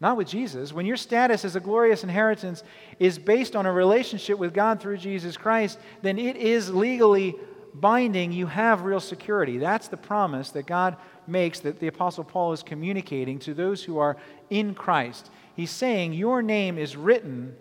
Not 0.00 0.16
with 0.16 0.28
Jesus. 0.28 0.72
When 0.72 0.86
your 0.86 0.96
status 0.96 1.44
as 1.44 1.56
a 1.56 1.60
glorious 1.60 2.02
inheritance 2.04 2.62
is 2.98 3.18
based 3.18 3.54
on 3.54 3.66
a 3.66 3.72
relationship 3.72 4.38
with 4.38 4.54
God 4.54 4.80
through 4.80 4.96
Jesus 4.96 5.36
Christ, 5.36 5.78
then 6.00 6.18
it 6.18 6.36
is 6.36 6.72
legally 6.72 7.36
binding. 7.74 8.32
You 8.32 8.46
have 8.46 8.82
real 8.82 9.00
security. 9.00 9.58
That's 9.58 9.88
the 9.88 9.96
promise 9.96 10.50
that 10.50 10.66
God 10.66 10.96
makes 11.26 11.60
that 11.60 11.80
the 11.80 11.88
Apostle 11.88 12.24
Paul 12.24 12.52
is 12.52 12.62
communicating 12.62 13.38
to 13.40 13.54
those 13.54 13.82
who 13.82 13.98
are 13.98 14.16
in 14.50 14.74
Christ. 14.74 15.30
He's 15.56 15.70
saying, 15.70 16.12
Your 16.12 16.42
name 16.42 16.78
is 16.78 16.96
written 16.96 17.56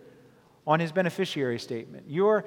on 0.65 0.79
his 0.79 0.91
beneficiary 0.91 1.59
statement. 1.59 2.05
Your, 2.07 2.45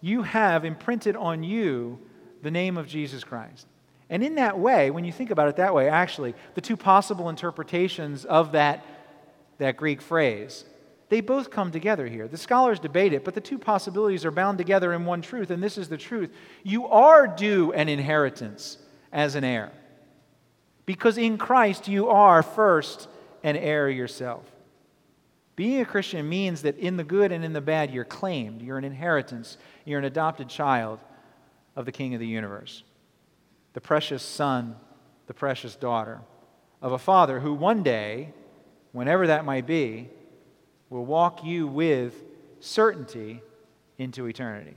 you 0.00 0.22
have 0.22 0.64
imprinted 0.64 1.16
on 1.16 1.42
you 1.42 1.98
the 2.42 2.50
name 2.50 2.76
of 2.76 2.86
Jesus 2.86 3.24
Christ. 3.24 3.66
And 4.10 4.22
in 4.22 4.36
that 4.36 4.58
way, 4.58 4.90
when 4.90 5.04
you 5.04 5.12
think 5.12 5.30
about 5.30 5.48
it 5.48 5.56
that 5.56 5.74
way, 5.74 5.88
actually, 5.88 6.34
the 6.54 6.60
two 6.60 6.76
possible 6.76 7.28
interpretations 7.28 8.24
of 8.24 8.52
that, 8.52 8.84
that 9.58 9.76
Greek 9.76 10.00
phrase, 10.00 10.64
they 11.08 11.20
both 11.20 11.50
come 11.50 11.70
together 11.70 12.06
here. 12.06 12.28
The 12.28 12.36
scholars 12.36 12.80
debate 12.80 13.12
it, 13.12 13.24
but 13.24 13.34
the 13.34 13.40
two 13.40 13.58
possibilities 13.58 14.24
are 14.24 14.30
bound 14.30 14.58
together 14.58 14.92
in 14.92 15.04
one 15.04 15.22
truth, 15.22 15.50
and 15.50 15.62
this 15.62 15.78
is 15.78 15.88
the 15.88 15.96
truth. 15.96 16.30
You 16.62 16.86
are 16.88 17.26
due 17.26 17.72
an 17.72 17.88
inheritance 17.88 18.78
as 19.12 19.34
an 19.34 19.44
heir. 19.44 19.72
Because 20.84 21.18
in 21.18 21.38
Christ 21.38 21.88
you 21.88 22.08
are 22.08 22.42
first 22.42 23.08
an 23.42 23.56
heir 23.56 23.88
yourself. 23.88 24.44
Being 25.56 25.80
a 25.80 25.84
Christian 25.84 26.28
means 26.28 26.62
that 26.62 26.78
in 26.78 26.96
the 26.96 27.04
good 27.04 27.32
and 27.32 27.44
in 27.44 27.52
the 27.52 27.60
bad, 27.60 27.90
you're 27.90 28.04
claimed, 28.04 28.62
you're 28.62 28.78
an 28.78 28.84
inheritance, 28.84 29.56
you're 29.84 29.98
an 29.98 30.04
adopted 30.04 30.48
child 30.48 31.00
of 31.74 31.84
the 31.84 31.92
King 31.92 32.14
of 32.14 32.20
the 32.20 32.26
universe, 32.26 32.84
the 33.72 33.80
precious 33.80 34.22
son, 34.22 34.76
the 35.26 35.34
precious 35.34 35.74
daughter 35.74 36.20
of 36.80 36.92
a 36.92 36.98
father 36.98 37.40
who 37.40 37.54
one 37.54 37.82
day, 37.82 38.32
whenever 38.92 39.26
that 39.26 39.44
might 39.44 39.66
be, 39.66 40.08
will 40.90 41.04
walk 41.04 41.44
you 41.44 41.66
with 41.66 42.14
certainty 42.60 43.42
into 43.98 44.26
eternity. 44.26 44.76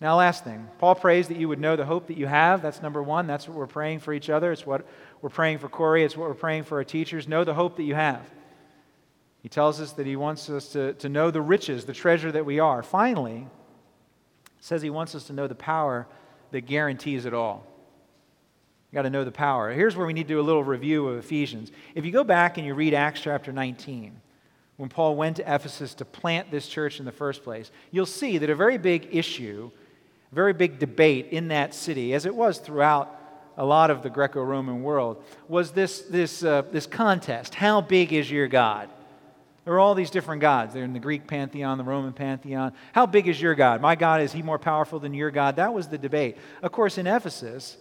Now, 0.00 0.16
last 0.16 0.44
thing, 0.44 0.68
Paul 0.78 0.94
prays 0.94 1.28
that 1.28 1.38
you 1.38 1.48
would 1.48 1.58
know 1.58 1.74
the 1.74 1.86
hope 1.86 2.08
that 2.08 2.18
you 2.18 2.26
have. 2.26 2.60
That's 2.60 2.82
number 2.82 3.02
one. 3.02 3.26
That's 3.26 3.48
what 3.48 3.56
we're 3.56 3.66
praying 3.66 4.00
for 4.00 4.12
each 4.12 4.28
other. 4.28 4.52
It's 4.52 4.66
what 4.66 4.86
we're 5.22 5.30
praying 5.30 5.58
for 5.58 5.70
Corey. 5.70 6.04
It's 6.04 6.16
what 6.16 6.28
we're 6.28 6.34
praying 6.34 6.64
for 6.64 6.76
our 6.76 6.84
teachers. 6.84 7.26
Know 7.26 7.44
the 7.44 7.54
hope 7.54 7.76
that 7.76 7.84
you 7.84 7.94
have. 7.94 8.20
He 9.42 9.48
tells 9.48 9.80
us 9.80 9.92
that 9.92 10.06
he 10.06 10.16
wants 10.16 10.50
us 10.50 10.68
to, 10.70 10.92
to 10.94 11.08
know 11.08 11.30
the 11.30 11.40
riches, 11.40 11.86
the 11.86 11.94
treasure 11.94 12.30
that 12.32 12.44
we 12.44 12.58
are. 12.58 12.82
Finally, 12.82 13.46
says 14.60 14.82
he 14.82 14.90
wants 14.90 15.14
us 15.14 15.24
to 15.28 15.32
know 15.32 15.46
the 15.46 15.54
power 15.54 16.06
that 16.50 16.62
guarantees 16.62 17.24
it 17.24 17.32
all. 17.32 17.64
You 18.90 18.96
got 18.96 19.02
to 19.02 19.10
know 19.10 19.24
the 19.24 19.32
power. 19.32 19.72
Here's 19.72 19.96
where 19.96 20.06
we 20.06 20.12
need 20.12 20.24
to 20.24 20.34
do 20.34 20.40
a 20.40 20.42
little 20.42 20.64
review 20.64 21.08
of 21.08 21.18
Ephesians. 21.18 21.70
If 21.94 22.04
you 22.04 22.12
go 22.12 22.24
back 22.24 22.58
and 22.58 22.66
you 22.66 22.74
read 22.74 22.92
Acts 22.92 23.20
chapter 23.20 23.52
19, 23.52 24.20
when 24.76 24.88
Paul 24.88 25.16
went 25.16 25.36
to 25.36 25.42
Ephesus 25.42 25.94
to 25.94 26.04
plant 26.04 26.50
this 26.50 26.68
church 26.68 26.98
in 26.98 27.06
the 27.06 27.12
first 27.12 27.42
place, 27.42 27.70
you'll 27.90 28.06
see 28.06 28.38
that 28.38 28.50
a 28.50 28.54
very 28.54 28.78
big 28.78 29.08
issue 29.10 29.70
a 30.30 30.34
very 30.34 30.52
big 30.52 30.78
debate 30.78 31.28
in 31.30 31.48
that 31.48 31.74
city, 31.74 32.14
as 32.14 32.26
it 32.26 32.34
was 32.34 32.58
throughout 32.58 33.12
a 33.56 33.64
lot 33.64 33.90
of 33.90 34.02
the 34.02 34.10
Greco 34.10 34.42
Roman 34.42 34.82
world, 34.82 35.22
was 35.48 35.70
this, 35.70 36.02
this, 36.02 36.42
uh, 36.42 36.62
this 36.72 36.86
contest. 36.86 37.54
How 37.54 37.80
big 37.80 38.12
is 38.12 38.30
your 38.30 38.48
God? 38.48 38.90
There 39.64 39.74
are 39.74 39.80
all 39.80 39.94
these 39.94 40.10
different 40.10 40.42
gods. 40.42 40.74
They're 40.74 40.84
in 40.84 40.92
the 40.92 41.00
Greek 41.00 41.26
pantheon, 41.26 41.78
the 41.78 41.84
Roman 41.84 42.12
pantheon. 42.12 42.72
How 42.92 43.06
big 43.06 43.28
is 43.28 43.40
your 43.40 43.54
God? 43.54 43.80
My 43.80 43.96
God, 43.96 44.20
is 44.20 44.32
he 44.32 44.42
more 44.42 44.58
powerful 44.58 45.00
than 45.00 45.14
your 45.14 45.30
God? 45.30 45.56
That 45.56 45.72
was 45.72 45.88
the 45.88 45.98
debate. 45.98 46.36
Of 46.62 46.70
course, 46.70 46.98
in 46.98 47.06
Ephesus, 47.06 47.76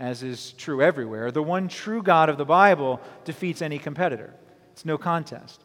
as 0.00 0.22
is 0.22 0.52
true 0.52 0.82
everywhere, 0.82 1.30
the 1.30 1.42
one 1.42 1.68
true 1.68 2.02
God 2.02 2.28
of 2.28 2.38
the 2.38 2.44
Bible 2.44 3.00
defeats 3.24 3.62
any 3.62 3.78
competitor. 3.78 4.32
It's 4.72 4.84
no 4.84 4.98
contest. 4.98 5.62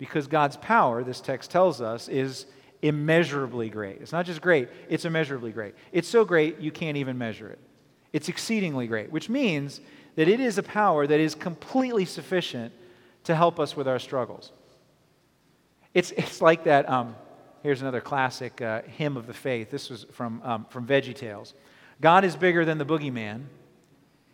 Because 0.00 0.26
God's 0.26 0.56
power, 0.56 1.04
this 1.04 1.20
text 1.20 1.50
tells 1.50 1.82
us, 1.82 2.08
is 2.08 2.46
immeasurably 2.80 3.68
great. 3.68 3.98
It's 4.00 4.12
not 4.12 4.24
just 4.24 4.40
great, 4.40 4.70
it's 4.88 5.04
immeasurably 5.04 5.52
great. 5.52 5.74
It's 5.92 6.08
so 6.08 6.24
great 6.24 6.58
you 6.58 6.72
can't 6.72 6.96
even 6.96 7.18
measure 7.18 7.50
it. 7.50 7.58
It's 8.14 8.30
exceedingly 8.30 8.86
great, 8.86 9.12
which 9.12 9.28
means 9.28 9.82
that 10.16 10.26
it 10.26 10.40
is 10.40 10.56
a 10.56 10.62
power 10.62 11.06
that 11.06 11.20
is 11.20 11.34
completely 11.34 12.06
sufficient 12.06 12.72
to 13.24 13.36
help 13.36 13.60
us 13.60 13.76
with 13.76 13.86
our 13.86 13.98
struggles. 13.98 14.52
It's, 15.92 16.12
it's 16.12 16.40
like 16.40 16.64
that. 16.64 16.88
Um, 16.88 17.14
here's 17.62 17.82
another 17.82 18.00
classic 18.00 18.62
uh, 18.62 18.80
hymn 18.80 19.18
of 19.18 19.26
the 19.26 19.34
faith. 19.34 19.70
This 19.70 19.90
was 19.90 20.06
from, 20.12 20.40
um, 20.42 20.66
from 20.70 20.86
Veggie 20.86 21.14
Tales. 21.14 21.52
God 22.00 22.24
is 22.24 22.36
bigger 22.36 22.64
than 22.64 22.78
the 22.78 22.86
boogeyman. 22.86 23.42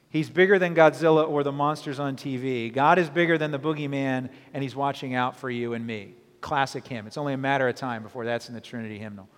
He's 0.09 0.31
bigger 0.31 0.59
than 0.59 0.75
Godzilla 0.75 1.29
or 1.29 1.43
the 1.43 1.53
monsters 1.53 1.99
on 1.99 2.17
TV. 2.17 2.73
God 2.73 2.99
is 2.99 3.11
bigger 3.11 3.37
than 3.39 3.51
the 3.51 3.59
boogeyman, 3.59 4.31
and 4.55 4.63
He's 4.63 4.77
watching 4.77 5.15
out 5.15 5.37
for 5.37 5.51
you 5.51 5.75
and 5.75 5.87
me 5.87 6.15
classic 6.47 6.87
hymn. 6.87 7.09
It's 7.09 7.19
only 7.19 7.33
a 7.33 7.39
matter 7.39 7.69
of 7.69 7.75
time 7.75 8.05
before 8.05 8.25
that's 8.25 8.49
in 8.49 8.55
the 8.55 8.61
Trinity 8.61 8.99
hymnal. 8.99 9.29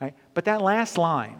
Right? 0.00 0.14
But 0.32 0.46
that 0.46 0.62
last 0.62 0.96
line, 0.96 1.38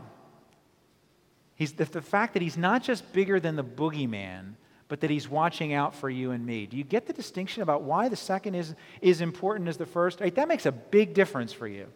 he's, 1.54 1.72
the, 1.72 1.86
the 1.86 2.02
fact 2.02 2.34
that 2.34 2.42
he's 2.42 2.58
not 2.58 2.82
just 2.82 3.10
bigger 3.14 3.40
than 3.40 3.56
the 3.56 3.64
boogeyman, 3.64 4.52
but 4.88 5.00
that 5.00 5.08
he's 5.08 5.30
watching 5.30 5.72
out 5.72 5.94
for 5.94 6.10
you 6.10 6.32
and 6.32 6.44
me. 6.44 6.66
Do 6.66 6.76
you 6.76 6.84
get 6.84 7.06
the 7.06 7.14
distinction 7.14 7.62
about 7.62 7.84
why 7.84 8.10
the 8.10 8.16
second 8.16 8.54
is, 8.54 8.74
is 9.00 9.22
important 9.22 9.66
as 9.68 9.78
the 9.78 9.86
first? 9.86 10.20
Right, 10.20 10.34
that 10.34 10.46
makes 10.46 10.66
a 10.66 10.72
big 10.72 11.14
difference 11.14 11.52
for 11.54 11.66
you. 11.66 11.86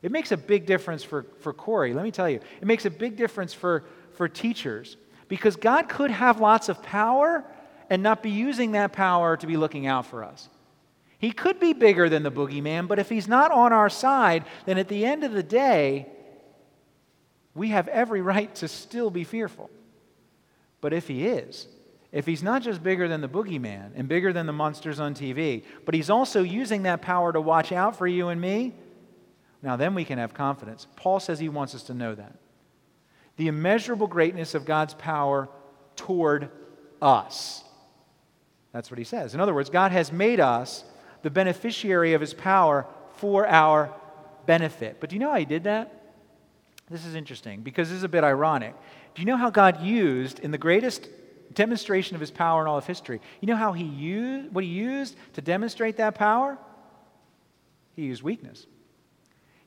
It 0.00 0.12
makes 0.12 0.30
a 0.30 0.36
big 0.36 0.64
difference 0.64 1.02
for, 1.02 1.26
for 1.40 1.52
Corey. 1.52 1.92
Let 1.92 2.04
me 2.04 2.12
tell 2.12 2.30
you, 2.30 2.38
it 2.60 2.66
makes 2.68 2.84
a 2.84 2.90
big 2.90 3.16
difference 3.16 3.52
for, 3.52 3.84
for 4.12 4.28
teachers 4.28 4.96
because 5.28 5.56
God 5.56 5.88
could 5.88 6.10
have 6.10 6.40
lots 6.40 6.68
of 6.68 6.82
power 6.82 7.44
and 7.90 8.02
not 8.02 8.22
be 8.22 8.30
using 8.30 8.72
that 8.72 8.92
power 8.92 9.36
to 9.36 9.46
be 9.46 9.56
looking 9.56 9.86
out 9.86 10.06
for 10.06 10.24
us. 10.24 10.48
He 11.18 11.32
could 11.32 11.58
be 11.58 11.72
bigger 11.72 12.08
than 12.08 12.22
the 12.22 12.30
boogeyman, 12.30 12.86
but 12.86 12.98
if 12.98 13.08
he's 13.08 13.26
not 13.28 13.50
on 13.50 13.72
our 13.72 13.88
side, 13.88 14.44
then 14.66 14.78
at 14.78 14.88
the 14.88 15.04
end 15.04 15.24
of 15.24 15.32
the 15.32 15.42
day, 15.42 16.06
we 17.54 17.68
have 17.68 17.88
every 17.88 18.22
right 18.22 18.54
to 18.56 18.68
still 18.68 19.10
be 19.10 19.24
fearful. 19.24 19.68
But 20.80 20.92
if 20.92 21.08
he 21.08 21.26
is, 21.26 21.66
if 22.12 22.24
he's 22.24 22.42
not 22.42 22.62
just 22.62 22.82
bigger 22.82 23.08
than 23.08 23.20
the 23.20 23.28
boogeyman 23.28 23.90
and 23.96 24.08
bigger 24.08 24.32
than 24.32 24.46
the 24.46 24.52
monsters 24.52 25.00
on 25.00 25.14
TV, 25.14 25.64
but 25.84 25.94
he's 25.94 26.08
also 26.08 26.42
using 26.42 26.84
that 26.84 27.02
power 27.02 27.32
to 27.32 27.40
watch 27.40 27.72
out 27.72 27.96
for 27.96 28.06
you 28.06 28.28
and 28.28 28.40
me, 28.40 28.74
now 29.60 29.74
then 29.74 29.94
we 29.94 30.04
can 30.04 30.18
have 30.18 30.32
confidence. 30.32 30.86
Paul 30.94 31.18
says 31.18 31.40
he 31.40 31.48
wants 31.48 31.74
us 31.74 31.82
to 31.84 31.94
know 31.94 32.14
that. 32.14 32.32
The 33.38 33.48
immeasurable 33.48 34.06
greatness 34.06 34.54
of 34.54 34.66
God's 34.66 34.94
power 34.94 35.48
toward 35.96 36.50
us. 37.00 37.64
That's 38.72 38.90
what 38.90 38.98
he 38.98 39.04
says. 39.04 39.34
In 39.34 39.40
other 39.40 39.54
words, 39.54 39.70
God 39.70 39.92
has 39.92 40.12
made 40.12 40.40
us 40.40 40.84
the 41.22 41.30
beneficiary 41.30 42.12
of 42.12 42.20
his 42.20 42.34
power 42.34 42.86
for 43.16 43.46
our 43.46 43.94
benefit. 44.46 44.98
But 45.00 45.10
do 45.10 45.16
you 45.16 45.20
know 45.20 45.30
how 45.30 45.36
he 45.36 45.44
did 45.44 45.64
that? 45.64 45.94
This 46.90 47.04
is 47.04 47.14
interesting 47.14 47.62
because 47.62 47.88
this 47.88 47.96
is 47.96 48.04
a 48.04 48.08
bit 48.08 48.24
ironic. 48.24 48.74
Do 49.14 49.22
you 49.22 49.26
know 49.26 49.36
how 49.36 49.50
God 49.50 49.82
used 49.82 50.40
in 50.40 50.50
the 50.50 50.58
greatest 50.58 51.08
demonstration 51.54 52.14
of 52.14 52.20
his 52.20 52.30
power 52.30 52.62
in 52.62 52.68
all 52.68 52.78
of 52.78 52.86
history? 52.86 53.20
You 53.40 53.46
know 53.46 53.56
how 53.56 53.72
he 53.72 53.84
used 53.84 54.54
what 54.54 54.64
he 54.64 54.70
used 54.70 55.16
to 55.34 55.40
demonstrate 55.40 55.96
that 55.98 56.14
power? 56.14 56.58
He 57.94 58.02
used 58.02 58.22
weakness. 58.22 58.66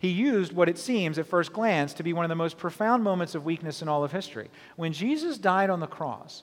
He 0.01 0.09
used 0.09 0.51
what 0.51 0.67
it 0.67 0.79
seems 0.79 1.19
at 1.19 1.27
first 1.27 1.53
glance 1.53 1.93
to 1.93 2.01
be 2.01 2.11
one 2.11 2.25
of 2.25 2.29
the 2.29 2.35
most 2.35 2.57
profound 2.57 3.03
moments 3.03 3.35
of 3.35 3.45
weakness 3.45 3.83
in 3.83 3.87
all 3.87 4.03
of 4.03 4.11
history. 4.11 4.49
When 4.75 4.93
Jesus 4.93 5.37
died 5.37 5.69
on 5.69 5.79
the 5.79 5.85
cross, 5.85 6.41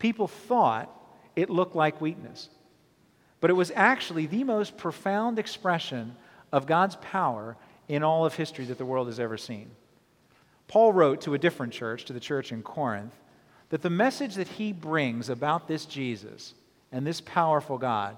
people 0.00 0.26
thought 0.26 0.90
it 1.36 1.48
looked 1.48 1.76
like 1.76 2.00
weakness. 2.00 2.48
But 3.40 3.50
it 3.50 3.54
was 3.54 3.70
actually 3.76 4.26
the 4.26 4.42
most 4.42 4.76
profound 4.76 5.38
expression 5.38 6.16
of 6.50 6.66
God's 6.66 6.96
power 6.96 7.56
in 7.86 8.02
all 8.02 8.26
of 8.26 8.34
history 8.34 8.64
that 8.64 8.78
the 8.78 8.84
world 8.84 9.06
has 9.06 9.20
ever 9.20 9.36
seen. 9.36 9.70
Paul 10.66 10.92
wrote 10.92 11.20
to 11.20 11.34
a 11.34 11.38
different 11.38 11.72
church, 11.72 12.04
to 12.06 12.12
the 12.12 12.18
church 12.18 12.50
in 12.50 12.64
Corinth, 12.64 13.14
that 13.68 13.82
the 13.82 13.90
message 13.90 14.34
that 14.34 14.48
he 14.48 14.72
brings 14.72 15.28
about 15.28 15.68
this 15.68 15.84
Jesus 15.84 16.52
and 16.90 17.06
this 17.06 17.20
powerful 17.20 17.78
God, 17.78 18.16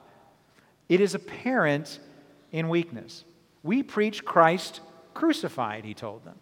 it 0.89 1.03
is 1.03 1.15
apparent 1.15 1.99
in 2.51 2.71
weakness. 2.71 3.25
We 3.63 3.83
preach 3.83 4.25
Christ 4.25 4.81
crucified, 5.15 5.85
he 5.85 5.95
told 5.95 6.25
them. 6.25 6.37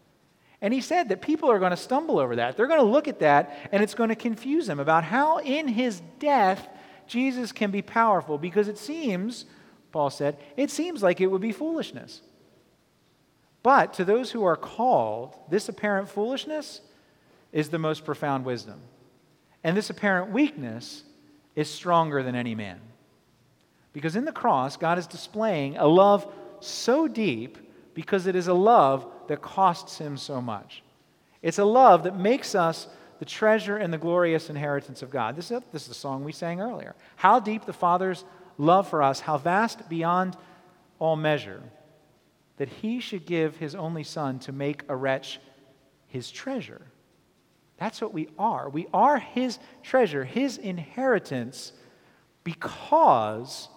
And 0.61 0.75
he 0.75 0.81
said 0.81 1.09
that 1.09 1.23
people 1.23 1.51
are 1.51 1.59
going 1.59 1.71
to 1.71 1.77
stumble 1.77 2.19
over 2.19 2.37
that. 2.37 2.57
They're 2.57 2.67
going 2.67 2.81
to 2.81 2.87
look 2.87 3.07
at 3.09 3.21
that 3.21 3.69
and 3.71 3.83
it's 3.83 3.95
going 3.95 4.09
to 4.09 4.17
confuse 4.17 4.67
them 4.67 4.81
about 4.81 5.05
how 5.05 5.39
in 5.39 5.69
his 5.69 6.03
death 6.19 6.69
Jesus 7.07 7.53
can 7.53 7.71
be 7.71 7.83
powerful 7.83 8.39
because 8.39 8.69
it 8.69 8.77
seems, 8.77 9.45
Paul 9.93 10.11
said, 10.11 10.37
it 10.57 10.71
seems 10.71 11.03
like 11.03 11.21
it 11.21 11.29
would 11.29 11.41
be 11.41 11.53
foolishness. 11.53 12.23
But 13.63 13.95
to 13.95 14.05
those 14.05 14.33
who 14.33 14.45
are 14.45 14.57
called, 14.57 15.37
this 15.49 15.69
apparent 15.69 16.09
foolishness 16.09 16.81
is 17.53 17.69
the 17.69 17.79
most 17.79 18.05
profound 18.05 18.45
wisdom. 18.45 18.81
And 19.65 19.77
this 19.77 19.91
apparent 19.91 20.31
weakness 20.31 21.05
is 21.55 21.71
stronger 21.71 22.23
than 22.23 22.35
any 22.35 22.55
man. 22.55 22.81
Because 23.93 24.17
in 24.17 24.25
the 24.25 24.33
cross, 24.33 24.77
God 24.77 24.99
is 24.99 25.07
displaying 25.07 25.77
a 25.77 25.87
love 25.87 26.33
so 26.65 27.09
deep 27.09 27.59
because 27.95 28.27
it 28.27 28.37
is 28.37 28.49
a 28.49 28.55
love 28.55 29.07
that 29.29 29.43
costs 29.43 29.99
him 29.99 30.17
so 30.17 30.41
much. 30.41 30.83
It's 31.43 31.59
a 31.59 31.65
love 31.65 32.05
that 32.05 32.17
makes 32.17 32.55
us 32.55 32.89
the 33.19 33.25
treasure 33.25 33.77
and 33.77 33.93
the 33.93 33.99
glorious 33.99 34.49
inheritance 34.51 35.03
of 35.03 35.11
God. 35.11 35.37
This 35.37 35.51
is, 35.51 35.61
this 35.73 35.83
is 35.83 35.89
the 35.89 35.95
song 35.95 36.25
we 36.25 36.33
sang 36.33 36.61
earlier. 36.61 36.95
How 37.17 37.41
deep 37.41 37.65
the 37.65 37.73
Father's 37.73 38.25
love 38.57 38.89
for 38.89 39.03
us, 39.03 39.21
how 39.21 39.39
vast 39.39 39.89
beyond 39.89 40.37
all 40.99 41.17
measure, 41.17 41.63
that 42.57 42.69
he 42.69 43.01
should 43.01 43.27
give 43.27 43.57
his 43.57 43.75
only 43.75 44.05
Son 44.05 44.39
to 44.41 44.53
make 44.53 44.83
a 44.89 44.97
wretch 44.97 45.41
his 46.09 46.31
treasure. 46.31 46.83
That's 47.77 48.01
what 48.01 48.13
we 48.13 48.29
are. 48.39 48.69
We 48.69 48.89
are 48.93 49.19
his 49.19 49.59
treasure, 49.83 50.25
his 50.25 50.59
inheritance, 50.59 51.73
because 52.43 53.69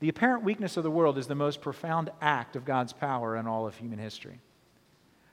the 0.00 0.08
apparent 0.08 0.44
weakness 0.44 0.76
of 0.76 0.82
the 0.82 0.90
world 0.90 1.16
is 1.18 1.26
the 1.26 1.34
most 1.34 1.60
profound 1.60 2.10
act 2.20 2.56
of 2.56 2.64
God's 2.64 2.92
power 2.92 3.36
in 3.36 3.46
all 3.46 3.66
of 3.66 3.76
human 3.76 3.98
history. 3.98 4.40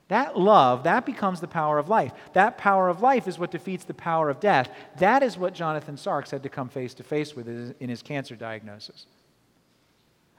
That 0.09 0.37
love, 0.37 0.83
that 0.83 1.05
becomes 1.05 1.41
the 1.41 1.47
power 1.47 1.79
of 1.79 1.89
life. 1.89 2.13
That 2.33 2.57
power 2.57 2.89
of 2.89 3.01
life 3.01 3.27
is 3.27 3.39
what 3.39 3.51
defeats 3.51 3.85
the 3.85 3.93
power 3.93 4.29
of 4.29 4.39
death. 4.39 4.69
That 4.99 5.23
is 5.23 5.37
what 5.37 5.53
Jonathan 5.53 5.95
Tjarks 5.95 6.29
had 6.29 6.43
to 6.43 6.49
come 6.49 6.69
face 6.69 6.93
to 6.95 7.03
face 7.03 7.35
with 7.35 7.47
in 7.79 7.89
his 7.89 8.01
cancer 8.01 8.35
diagnosis. 8.35 9.05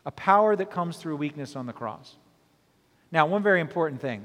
A 0.06 0.10
power 0.10 0.54
that 0.54 0.70
comes 0.70 0.98
through 0.98 1.16
weakness 1.16 1.56
on 1.56 1.66
the 1.66 1.72
cross. 1.72 2.16
Now, 3.10 3.26
one 3.26 3.42
very 3.42 3.60
important 3.60 4.00
thing 4.00 4.24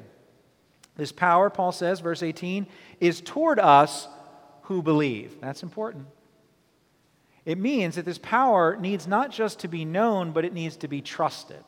this 0.97 1.11
power, 1.13 1.49
Paul 1.49 1.71
says, 1.71 2.01
verse 2.01 2.21
18, 2.21 2.67
is 2.99 3.21
toward 3.21 3.57
us 3.57 4.07
who 4.63 4.81
believe. 4.81 5.39
That's 5.39 5.63
important. 5.63 6.05
It 7.45 7.57
means 7.57 7.95
that 7.95 8.05
this 8.05 8.17
power 8.17 8.77
needs 8.77 9.07
not 9.07 9.31
just 9.31 9.59
to 9.59 9.67
be 9.67 9.85
known, 9.85 10.31
but 10.31 10.45
it 10.45 10.53
needs 10.53 10.75
to 10.77 10.87
be 10.87 11.01
trusted. 11.01 11.63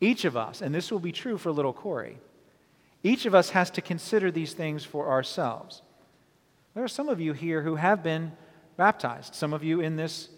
Each 0.00 0.24
of 0.24 0.36
us, 0.36 0.60
and 0.60 0.74
this 0.74 0.90
will 0.90 1.00
be 1.00 1.12
true 1.12 1.38
for 1.38 1.50
little 1.50 1.72
Corey, 1.72 2.18
each 3.02 3.26
of 3.26 3.34
us 3.34 3.50
has 3.50 3.70
to 3.70 3.80
consider 3.80 4.30
these 4.30 4.52
things 4.52 4.84
for 4.84 5.08
ourselves. 5.08 5.82
There 6.74 6.84
are 6.84 6.88
some 6.88 7.08
of 7.08 7.20
you 7.20 7.32
here 7.32 7.62
who 7.62 7.76
have 7.76 8.02
been 8.02 8.32
baptized. 8.76 9.34
Some 9.34 9.52
of 9.52 9.62
you 9.62 9.80
in 9.80 9.96
this, 9.96 10.28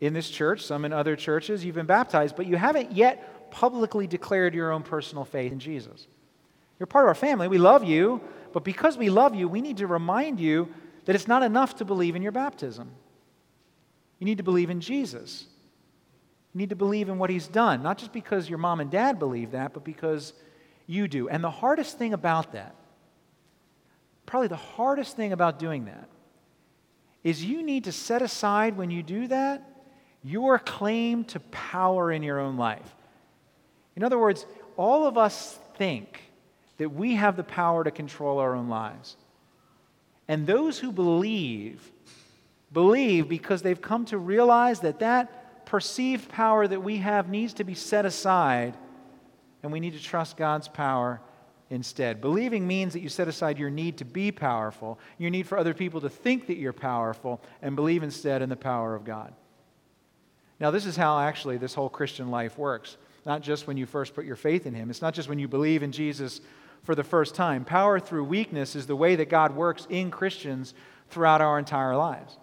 in 0.00 0.14
this 0.14 0.30
church, 0.30 0.64
some 0.64 0.84
in 0.84 0.92
other 0.92 1.16
churches, 1.16 1.64
you've 1.64 1.74
been 1.74 1.86
baptized, 1.86 2.36
but 2.36 2.46
you 2.46 2.56
haven't 2.56 2.92
yet 2.92 3.50
publicly 3.50 4.06
declared 4.06 4.54
your 4.54 4.72
own 4.72 4.82
personal 4.82 5.24
faith 5.24 5.52
in 5.52 5.58
Jesus. 5.58 6.06
You're 6.78 6.86
part 6.86 7.04
of 7.04 7.08
our 7.08 7.14
family. 7.14 7.48
We 7.48 7.58
love 7.58 7.84
you, 7.84 8.20
but 8.52 8.64
because 8.64 8.96
we 8.96 9.10
love 9.10 9.34
you, 9.34 9.48
we 9.48 9.60
need 9.60 9.78
to 9.78 9.86
remind 9.86 10.38
you 10.38 10.68
that 11.04 11.14
it's 11.14 11.28
not 11.28 11.42
enough 11.42 11.76
to 11.76 11.84
believe 11.84 12.14
in 12.14 12.22
your 12.22 12.32
baptism. 12.32 12.90
You 14.18 14.24
need 14.24 14.38
to 14.38 14.44
believe 14.44 14.70
in 14.70 14.80
Jesus. 14.80 15.46
You 16.52 16.58
need 16.58 16.70
to 16.70 16.76
believe 16.76 17.08
in 17.08 17.18
what 17.18 17.30
he's 17.30 17.46
done, 17.46 17.82
not 17.82 17.98
just 17.98 18.12
because 18.12 18.48
your 18.48 18.58
mom 18.58 18.80
and 18.80 18.90
dad 18.90 19.18
believe 19.18 19.52
that, 19.52 19.74
but 19.74 19.84
because 19.84 20.32
you 20.86 21.06
do. 21.06 21.28
And 21.28 21.44
the 21.44 21.50
hardest 21.50 21.98
thing 21.98 22.14
about 22.14 22.52
that, 22.52 22.74
probably 24.26 24.48
the 24.48 24.56
hardest 24.56 25.16
thing 25.16 25.32
about 25.32 25.58
doing 25.58 25.84
that, 25.84 26.08
is 27.22 27.44
you 27.44 27.62
need 27.62 27.84
to 27.84 27.92
set 27.92 28.22
aside 28.22 28.76
when 28.76 28.90
you 28.90 29.02
do 29.02 29.26
that 29.28 29.62
your 30.22 30.58
claim 30.58 31.24
to 31.24 31.40
power 31.40 32.10
in 32.10 32.22
your 32.22 32.40
own 32.40 32.56
life. 32.56 32.94
In 33.96 34.04
other 34.04 34.18
words, 34.18 34.46
all 34.76 35.06
of 35.06 35.16
us 35.16 35.58
think 35.76 36.22
that 36.78 36.90
we 36.90 37.14
have 37.14 37.36
the 37.36 37.44
power 37.44 37.84
to 37.84 37.90
control 37.90 38.38
our 38.38 38.54
own 38.54 38.68
lives. 38.68 39.16
And 40.26 40.46
those 40.46 40.78
who 40.78 40.92
believe, 40.92 41.90
believe 42.72 43.28
because 43.28 43.62
they've 43.62 43.80
come 43.80 44.04
to 44.06 44.18
realize 44.18 44.80
that 44.80 45.00
that 45.00 45.66
perceived 45.66 46.28
power 46.28 46.66
that 46.66 46.82
we 46.82 46.98
have 46.98 47.28
needs 47.28 47.54
to 47.54 47.64
be 47.64 47.74
set 47.74 48.04
aside 48.04 48.76
and 49.62 49.72
we 49.72 49.80
need 49.80 49.94
to 49.94 50.02
trust 50.02 50.36
God's 50.36 50.68
power 50.68 51.20
instead. 51.70 52.20
Believing 52.20 52.66
means 52.66 52.92
that 52.92 53.00
you 53.00 53.08
set 53.08 53.28
aside 53.28 53.58
your 53.58 53.70
need 53.70 53.98
to 53.98 54.04
be 54.04 54.30
powerful, 54.30 54.98
your 55.18 55.30
need 55.30 55.46
for 55.46 55.58
other 55.58 55.74
people 55.74 56.00
to 56.00 56.08
think 56.08 56.46
that 56.46 56.56
you're 56.56 56.72
powerful, 56.72 57.40
and 57.60 57.76
believe 57.76 58.02
instead 58.02 58.40
in 58.40 58.48
the 58.48 58.56
power 58.56 58.94
of 58.94 59.04
God. 59.04 59.34
Now, 60.60 60.70
this 60.70 60.86
is 60.86 60.96
how 60.96 61.18
actually 61.18 61.56
this 61.56 61.74
whole 61.74 61.88
Christian 61.88 62.30
life 62.30 62.58
works. 62.58 62.96
Not 63.26 63.42
just 63.42 63.66
when 63.66 63.76
you 63.76 63.86
first 63.86 64.14
put 64.14 64.24
your 64.24 64.36
faith 64.36 64.66
in 64.66 64.74
Him, 64.74 64.90
it's 64.90 65.02
not 65.02 65.14
just 65.14 65.28
when 65.28 65.38
you 65.38 65.48
believe 65.48 65.82
in 65.82 65.92
Jesus 65.92 66.40
for 66.82 66.94
the 66.94 67.04
first 67.04 67.34
time. 67.34 67.64
Power 67.64 68.00
through 68.00 68.24
weakness 68.24 68.74
is 68.74 68.86
the 68.86 68.96
way 68.96 69.16
that 69.16 69.28
God 69.28 69.54
works 69.54 69.86
in 69.90 70.10
Christians 70.10 70.74
throughout 71.10 71.40
our 71.40 71.58
entire 71.58 71.96
lives. 71.96 72.38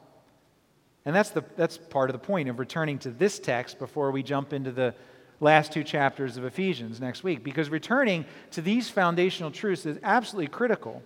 And 1.05 1.15
that's, 1.15 1.29
the, 1.29 1.43
that's 1.55 1.77
part 1.77 2.09
of 2.09 2.13
the 2.13 2.25
point 2.25 2.49
of 2.49 2.59
returning 2.59 2.97
to 2.99 3.11
this 3.11 3.37
text 3.39 3.77
before 3.77 4.11
we 4.11 4.23
jump 4.23 4.53
into 4.53 4.71
the 4.71 4.95
last 5.39 5.71
two 5.71 5.83
chapters 5.83 6.37
of 6.37 6.45
Ephesians 6.45 6.99
next 6.99 7.23
week, 7.23 7.43
because 7.43 7.69
returning 7.69 8.25
to 8.51 8.61
these 8.61 8.89
foundational 8.89 9.51
truths 9.51 9.85
is 9.85 9.99
absolutely 10.01 10.47
critical 10.47 11.03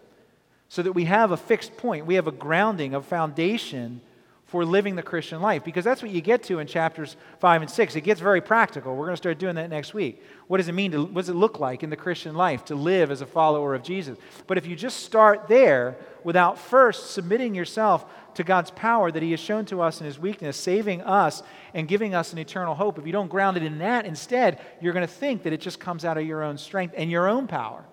so 0.70 0.84
that 0.84 0.94
we 0.94 1.06
have 1.06 1.32
a 1.32 1.38
fixed 1.38 1.76
point, 1.78 2.06
we 2.06 2.16
have 2.16 2.28
a 2.28 2.32
grounding, 2.32 2.94
a 2.94 3.02
foundation 3.02 4.02
for 4.50 4.66
living 4.66 4.96
the 4.96 5.04
Christian 5.04 5.42
life 5.42 5.64
because 5.64 5.86
that's 5.86 6.02
what 6.02 6.10
you 6.10 6.22
get 6.22 6.42
to 6.44 6.58
in 6.58 6.66
chapters 6.66 7.16
5 7.40 7.62
and 7.62 7.70
6. 7.70 7.96
It 7.96 8.02
gets 8.02 8.20
very 8.20 8.42
practical. 8.42 8.96
We're 8.96 9.06
going 9.06 9.14
to 9.14 9.18
start 9.18 9.38
doing 9.38 9.56
that 9.56 9.70
next 9.70 9.94
week. 9.94 10.24
What 10.48 10.58
does 10.58 10.68
it 10.68 10.74
mean 10.74 10.92
to 10.92 11.04
what 11.04 11.22
does 11.22 11.30
it 11.30 11.36
look 11.36 11.60
like 11.60 11.84
in 11.84 11.92
the 11.92 11.96
Christian 11.96 12.34
life 12.34 12.66
to 12.66 12.76
live 12.76 13.12
as 13.12 13.22
a 13.22 13.28
follower 13.28 13.76
of 13.76 13.84
Jesus? 13.84 14.18
But 14.48 14.58
if 14.58 14.66
you 14.66 14.76
just 14.76 15.02
start 15.02 15.48
there 15.48 15.98
without 16.24 16.58
first 16.58 17.12
submitting 17.12 17.54
yourself 17.54 18.06
to 18.34 18.44
God's 18.44 18.72
power 18.72 19.12
that 19.12 19.22
he 19.22 19.32
has 19.32 19.40
shown 19.40 19.66
to 19.66 19.82
us 19.82 20.00
in 20.00 20.06
his 20.08 20.18
weakness, 20.18 20.58
saving 20.58 21.04
us 21.04 21.44
and 21.76 21.88
giving 21.88 22.16
us 22.16 22.34
an 22.34 22.40
eternal 22.40 22.74
hope, 22.74 22.98
if 22.98 23.06
you 23.06 23.12
don't 23.12 23.30
ground 23.30 23.56
it 23.56 23.64
in 23.64 23.78
that 23.78 24.08
instead, 24.08 24.60
you're 24.82 24.94
going 24.94 25.06
to 25.06 25.14
think 25.14 25.44
that 25.44 25.54
it 25.54 25.62
just 25.62 25.80
comes 25.80 26.06
out 26.06 26.18
of 26.18 26.26
your 26.26 26.42
own 26.42 26.58
strength 26.58 26.96
and 26.98 27.12
your 27.12 27.28
own 27.28 27.46
power, 27.46 27.86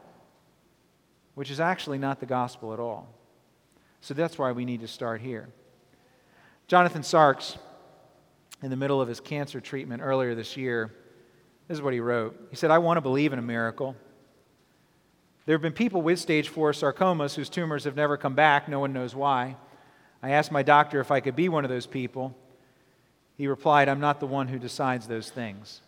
which 1.34 1.50
is 1.50 1.60
actually 1.60 1.98
not 1.98 2.18
the 2.18 2.26
gospel 2.26 2.72
at 2.72 2.80
all. 2.80 3.12
So 4.00 4.14
that's 4.14 4.38
why 4.38 4.52
we 4.52 4.64
need 4.64 4.80
to 4.80 4.88
start 4.88 5.20
here. 5.20 5.48
Jonathan 6.68 7.02
Tjarks, 7.02 7.56
in 8.62 8.70
the 8.70 8.76
middle 8.76 9.00
of 9.00 9.08
his 9.08 9.20
cancer 9.20 9.60
treatment 9.60 10.02
earlier 10.02 10.34
this 10.34 10.56
year, 10.56 10.92
this 11.68 11.76
is 11.76 11.82
what 11.82 11.92
he 11.92 12.00
wrote. 12.00 12.36
He 12.50 12.56
said, 12.56 12.70
I 12.70 12.78
want 12.78 12.96
to 12.96 13.00
believe 13.00 13.32
in 13.32 13.38
a 13.38 13.42
miracle. 13.42 13.94
There 15.44 15.54
have 15.54 15.62
been 15.62 15.72
people 15.72 16.02
with 16.02 16.18
stage 16.18 16.48
4 16.48 16.72
sarcomas 16.72 17.34
whose 17.34 17.48
tumors 17.48 17.84
have 17.84 17.94
never 17.94 18.16
come 18.16 18.34
back. 18.34 18.68
No 18.68 18.80
one 18.80 18.92
knows 18.92 19.14
why. 19.14 19.56
I 20.22 20.30
asked 20.30 20.50
my 20.50 20.64
doctor 20.64 21.00
if 21.00 21.12
I 21.12 21.20
could 21.20 21.36
be 21.36 21.48
one 21.48 21.64
of 21.64 21.70
those 21.70 21.86
people. 21.86 22.36
He 23.36 23.46
replied, 23.46 23.88
I'm 23.88 24.00
not 24.00 24.18
the 24.18 24.26
one 24.26 24.48
who 24.48 24.58
decides 24.58 25.06
those 25.06 25.30
things. 25.30 25.82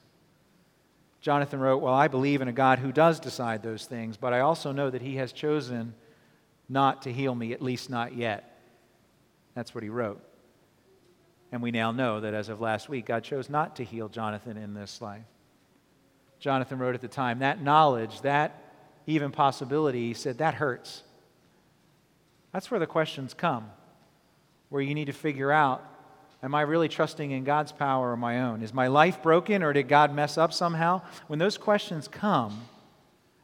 Jonathan 1.21 1.59
wrote, 1.59 1.79
Well, 1.79 1.95
I 1.95 2.07
believe 2.07 2.41
in 2.41 2.47
a 2.47 2.53
God 2.53 2.79
who 2.79 2.93
does 2.93 3.19
decide 3.19 3.63
those 3.63 3.87
things, 3.87 4.17
but 4.17 4.33
I 4.33 4.41
also 4.41 4.71
know 4.71 4.91
that 4.91 5.03
he 5.03 5.17
has 5.17 5.33
chosen 5.33 5.95
not 6.69 7.03
to 7.03 7.13
heal 7.13 7.35
me, 7.35 7.53
at 7.53 7.63
least 7.63 7.91
not 7.91 8.15
yet. 8.15 8.61
That's 9.55 9.75
what 9.75 9.83
he 9.83 9.91
wrote. 9.91 10.23
And 11.51 11.63
we 11.63 11.71
now 11.71 11.93
know 11.93 12.21
that 12.21 12.35
as 12.35 12.49
of 12.49 12.61
last 12.61 12.89
week, 12.89 13.07
God 13.07 13.25
chose 13.25 13.49
not 13.49 13.77
to 13.77 13.85
heal 13.85 14.09
Jonathan 14.09 14.57
in 14.57 14.75
this 14.75 15.01
life. 15.01 15.25
Jonathan 16.39 16.79
wrote 16.79 16.95
at 16.95 17.01
the 17.01 17.09
time, 17.09 17.41
that 17.41 17.63
knowledge, 17.63 18.21
that 18.21 18.63
even 19.07 19.33
possibility, 19.33 20.09
he 20.09 20.15
said, 20.15 20.39
that 20.39 20.55
hurts. 20.55 21.03
That's 22.53 22.71
where 22.71 22.81
the 22.81 22.87
questions 22.87 23.35
come, 23.35 23.71
where 24.69 24.83
you 24.83 24.95
need 24.95 25.07
to 25.07 25.13
figure 25.13 25.51
out 25.51 25.85
Am 26.41 26.55
I 26.55 26.61
really 26.61 26.89
trusting 26.89 27.33
in 27.33 27.43
God's 27.43 27.73
power 27.73 28.13
or 28.13 28.17
my 28.17 28.43
own? 28.43 28.63
Is 28.63 28.73
my 28.73 28.87
life 28.87 29.21
broken 29.23 29.65
or 29.65 29.73
did 29.73 29.89
God 29.89 30.15
mess 30.15 30.39
up 30.39 30.53
somehow? 30.53 31.03
When 31.27 31.41
those 31.41 31.59
questions 31.59 32.07
come, 32.07 32.61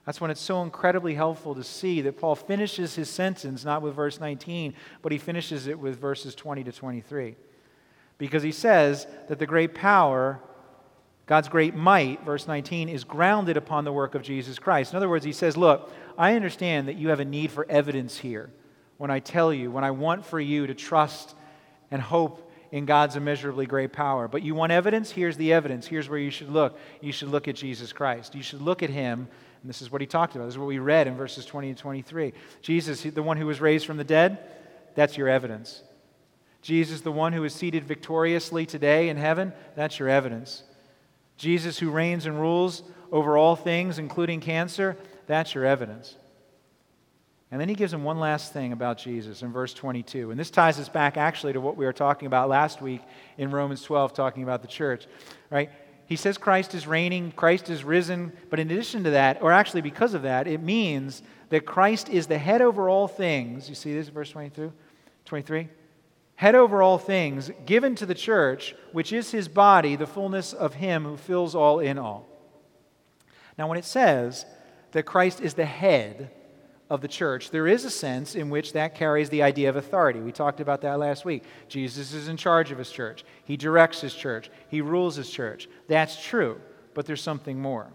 that's 0.07 0.21
when 0.21 0.31
it's 0.31 0.41
so 0.41 0.63
incredibly 0.63 1.15
helpful 1.15 1.57
to 1.57 1.65
see 1.65 2.03
that 2.03 2.19
Paul 2.19 2.37
finishes 2.37 2.95
his 2.95 3.11
sentence 3.11 3.65
not 3.65 3.83
with 3.83 3.95
verse 3.97 4.21
19, 4.21 4.75
but 5.03 5.11
he 5.11 5.19
finishes 5.19 5.67
it 5.67 5.77
with 5.77 5.99
verses 5.99 6.37
20 6.37 6.63
to 6.63 6.71
23 6.73 7.35
because 8.19 8.43
he 8.43 8.53
says 8.53 9.07
that 9.29 9.39
the 9.39 9.47
great 9.47 9.75
power, 9.75 10.41
God's 11.27 11.49
great 11.49 11.75
might, 11.75 12.25
verse 12.25 12.47
19, 12.47 12.89
is 12.89 13.05
grounded 13.05 13.57
upon 13.57 13.85
the 13.85 13.93
work 13.93 14.15
of 14.15 14.23
Jesus 14.23 14.59
Christ. 14.59 14.93
In 14.93 14.97
other 14.97 15.09
words, 15.09 15.25
he 15.25 15.33
says, 15.33 15.57
Look, 15.57 15.91
I 16.17 16.35
understand 16.35 16.89
that 16.89 16.97
you 16.97 17.09
have 17.09 17.21
a 17.21 17.25
need 17.25 17.51
for 17.51 17.67
evidence 17.69 18.19
here 18.19 18.51
when 18.97 19.11
I 19.11 19.21
tell 19.21 19.53
you, 19.53 19.71
when 19.71 19.85
I 19.85 19.91
want 19.91 20.25
for 20.25 20.39
you 20.39 20.67
to 20.67 20.75
trust 20.75 21.35
and 21.91 22.01
hope 22.01 22.51
in 22.71 22.87
God's 22.87 23.17
immeasurably 23.17 23.67
great 23.67 23.93
power. 23.93 24.27
But 24.27 24.43
you 24.43 24.55
want 24.55 24.73
evidence? 24.73 25.11
Here's 25.11 25.37
the 25.37 25.53
evidence. 25.53 25.87
Here's 25.87 26.09
where 26.09 26.19
you 26.19 26.31
should 26.31 26.51
look. 26.51 26.79
You 27.01 27.13
should 27.13 27.29
look 27.29 27.47
at 27.47 27.55
Jesus 27.55 27.93
Christ. 27.93 28.35
You 28.35 28.43
should 28.43 28.61
look 28.63 28.83
at 28.83 28.91
him. 28.91 29.29
And 29.63 29.69
this 29.69 29.81
is 29.81 29.93
what 29.93 30.01
he 30.01 30.07
talked 30.07 30.35
about. 30.35 30.47
This 30.47 30.55
is 30.55 30.59
what 30.59 30.67
we 30.67 30.79
read 30.79 31.07
in 31.07 31.17
verses 31.17 31.47
20 31.47 31.69
and 31.69 31.79
23. 31.79 32.33
Jesus, 32.63 33.03
the 33.03 33.23
one 33.23 33.37
who 33.37 33.47
was 33.47 33.61
raised 33.61 33.87
from 33.87 33.97
the 33.97 34.05
dead, 34.05 34.39
that's 34.95 35.17
your 35.17 35.29
evidence. 35.29 35.83
Jesus, 36.65 37.03
the 37.03 37.13
one 37.13 37.35
who 37.35 37.45
is 37.45 37.53
seated 37.55 37.85
victoriously 37.85 38.65
today 38.65 39.11
in 39.11 39.19
heaven, 39.19 39.53
that's 39.77 39.99
your 39.99 40.09
evidence. 40.09 40.63
Jesus, 41.37 41.79
who 41.79 41.91
reigns 41.91 42.25
and 42.25 42.41
rules 42.41 42.83
over 43.13 43.37
all 43.37 43.55
things, 43.55 43.99
including 43.99 44.41
cancer, 44.41 44.97
that's 45.27 45.55
your 45.55 45.67
evidence. 45.67 46.17
And 47.51 47.61
then 47.61 47.69
he 47.69 47.75
gives 47.75 47.93
him 47.93 48.03
one 48.03 48.19
last 48.19 48.55
thing 48.55 48.73
about 48.73 48.97
Jesus 48.97 49.43
in 49.43 49.53
verse 49.53 49.75
22. 49.75 50.31
And 50.31 50.41
this 50.41 50.51
ties 50.51 50.81
us 50.81 50.89
back 50.89 51.19
actually 51.19 51.53
to 51.53 51.61
what 51.61 51.77
we 51.77 51.85
were 51.85 51.93
talking 51.93 52.27
about 52.27 52.49
last 52.49 52.81
week 52.81 53.03
in 53.37 53.51
Romans 53.51 53.83
12, 53.83 54.15
talking 54.15 54.43
about 54.43 54.63
the 54.63 54.69
church. 54.69 55.07
Right? 55.51 55.71
He 56.07 56.17
says 56.17 56.39
Christ 56.39 56.73
is 56.73 56.87
reigning, 56.87 57.31
Christ 57.33 57.69
is 57.69 57.85
risen, 57.85 58.33
but 58.49 58.59
in 58.59 58.71
addition 58.71 59.05
to 59.05 59.11
that, 59.11 59.43
or 59.43 59.53
actually 59.53 59.83
because 59.83 60.15
of 60.15 60.23
that, 60.23 60.47
it 60.47 60.63
means 60.63 61.23
that 61.51 61.67
Christ 61.67 62.09
is 62.09 62.27
the 62.27 62.39
head 62.39 62.63
over 62.63 62.89
all 62.89 63.07
things. 63.07 63.69
You 63.69 63.75
see 63.75 63.93
this, 63.93 64.09
in 64.09 64.15
verse 64.15 64.31
22, 64.31 64.73
23? 65.27 65.69
Head 66.37 66.55
over 66.55 66.83
all 66.83 66.99
things, 66.99 67.51
given 67.65 67.95
to 67.97 68.07
the 68.07 68.15
church, 68.15 68.75
which 68.93 69.13
is 69.13 69.31
his 69.31 69.49
body, 69.49 69.97
the 69.97 70.07
fullness 70.07 70.53
of 70.53 70.75
him 70.75 71.05
who 71.05 71.17
fills 71.17 71.55
all 71.55 71.79
in 71.79 71.99
all. 71.99 72.27
Now, 73.57 73.69
when 73.69 73.79
it 73.79 73.85
says 73.85 74.45
that 74.93 75.05
Christ 75.05 75.41
is 75.41 75.55
the 75.55 75.65
head 75.65 76.31
of 76.91 77.01
the 77.01 77.09
church, 77.09 77.51
there 77.51 77.69
is 77.69 77.85
a 77.85 77.91
sense 77.91 78.35
in 78.35 78.51
which 78.51 78.73
that 78.73 78.95
carries 78.95 79.31
the 79.31 79.43
idea 79.43 79.69
of 79.69 79.77
authority. 79.77 80.21
We 80.21 80.33
talked 80.33 80.61
about 80.61 80.81
that 80.83 80.99
last 80.99 81.25
week. 81.25 81.45
Jesus 81.69 82.13
is 82.13 82.29
in 82.29 82.37
charge 82.37 82.73
of 82.73 82.79
his 82.79 82.91
church, 82.91 83.25
he 83.45 83.57
directs 83.57 84.01
his 84.01 84.15
church, 84.15 84.51
he 84.69 84.81
rules 84.81 85.17
his 85.17 85.31
church. 85.31 85.69
That's 85.89 86.23
true, 86.23 86.61
but 86.95 87.07
there's 87.07 87.23
something 87.23 87.61
more. 87.61 87.93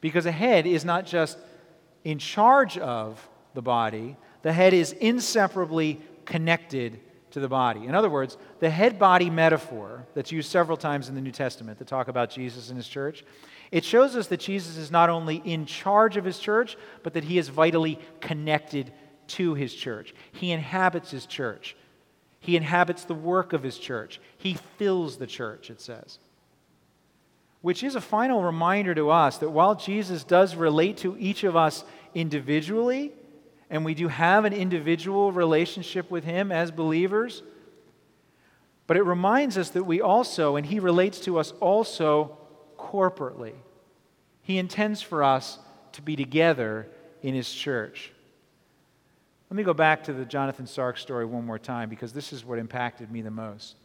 Because 0.00 0.26
a 0.26 0.32
head 0.32 0.66
is 0.66 0.84
not 0.84 1.06
just 1.06 1.38
in 2.04 2.18
charge 2.18 2.76
of 2.76 3.26
the 3.54 3.62
body, 3.62 4.18
the 4.42 4.52
head 4.52 4.74
is 4.74 4.92
inseparably 4.92 6.02
connected 6.26 7.00
to 7.34 7.40
the 7.40 7.48
body. 7.48 7.84
In 7.84 7.96
other 7.96 8.08
words, 8.08 8.38
the 8.60 8.70
head 8.70 8.96
body 8.96 9.28
metaphor 9.28 10.06
that's 10.14 10.30
used 10.30 10.50
several 10.50 10.76
times 10.76 11.08
in 11.08 11.16
the 11.16 11.20
New 11.20 11.32
Testament 11.32 11.78
to 11.78 11.84
talk 11.84 12.06
about 12.06 12.30
Jesus 12.30 12.68
and 12.68 12.76
his 12.76 12.86
church, 12.86 13.24
it 13.72 13.84
shows 13.84 14.14
us 14.14 14.28
that 14.28 14.38
Jesus 14.38 14.76
is 14.76 14.92
not 14.92 15.10
only 15.10 15.42
in 15.44 15.66
charge 15.66 16.16
of 16.16 16.24
his 16.24 16.38
church, 16.38 16.76
but 17.02 17.12
that 17.14 17.24
he 17.24 17.36
is 17.36 17.48
vitally 17.48 17.98
connected 18.20 18.92
to 19.26 19.54
his 19.54 19.74
church. 19.74 20.14
He 20.30 20.52
inhabits 20.52 21.10
his 21.10 21.26
church. 21.26 21.76
He 22.38 22.56
inhabits 22.56 23.02
the 23.02 23.14
work 23.14 23.52
of 23.52 23.64
his 23.64 23.78
church. 23.78 24.20
He 24.38 24.54
fills 24.78 25.16
the 25.16 25.26
church, 25.26 25.70
it 25.70 25.80
says. 25.80 26.20
Which 27.62 27.82
is 27.82 27.96
a 27.96 28.00
final 28.00 28.44
reminder 28.44 28.94
to 28.94 29.10
us 29.10 29.38
that 29.38 29.50
while 29.50 29.74
Jesus 29.74 30.22
does 30.22 30.54
relate 30.54 30.98
to 30.98 31.16
each 31.18 31.42
of 31.42 31.56
us 31.56 31.82
individually, 32.14 33.12
and 33.70 33.84
we 33.84 33.94
do 33.94 34.08
have 34.08 34.44
an 34.44 34.52
individual 34.52 35.32
relationship 35.32 36.10
with 36.10 36.24
Him 36.24 36.52
as 36.52 36.70
believers. 36.70 37.42
But 38.86 38.96
it 38.96 39.02
reminds 39.02 39.56
us 39.56 39.70
that 39.70 39.84
we 39.84 40.00
also, 40.00 40.56
and 40.56 40.66
He 40.66 40.78
relates 40.80 41.20
to 41.20 41.38
us 41.38 41.52
also 41.60 42.36
corporately. 42.78 43.54
He 44.42 44.58
intends 44.58 45.00
for 45.00 45.22
us 45.22 45.58
to 45.92 46.02
be 46.02 46.16
together 46.16 46.86
in 47.22 47.34
His 47.34 47.50
church. 47.50 48.12
Let 49.50 49.56
me 49.56 49.62
go 49.62 49.74
back 49.74 50.04
to 50.04 50.12
the 50.12 50.24
Jonathan 50.24 50.66
Tjarks 50.66 50.98
story 50.98 51.24
one 51.24 51.46
more 51.46 51.58
time 51.58 51.88
because 51.88 52.12
this 52.12 52.32
is 52.32 52.44
what 52.44 52.58
impacted 52.58 53.10
me 53.10 53.22
the 53.22 53.30
most. 53.30 53.76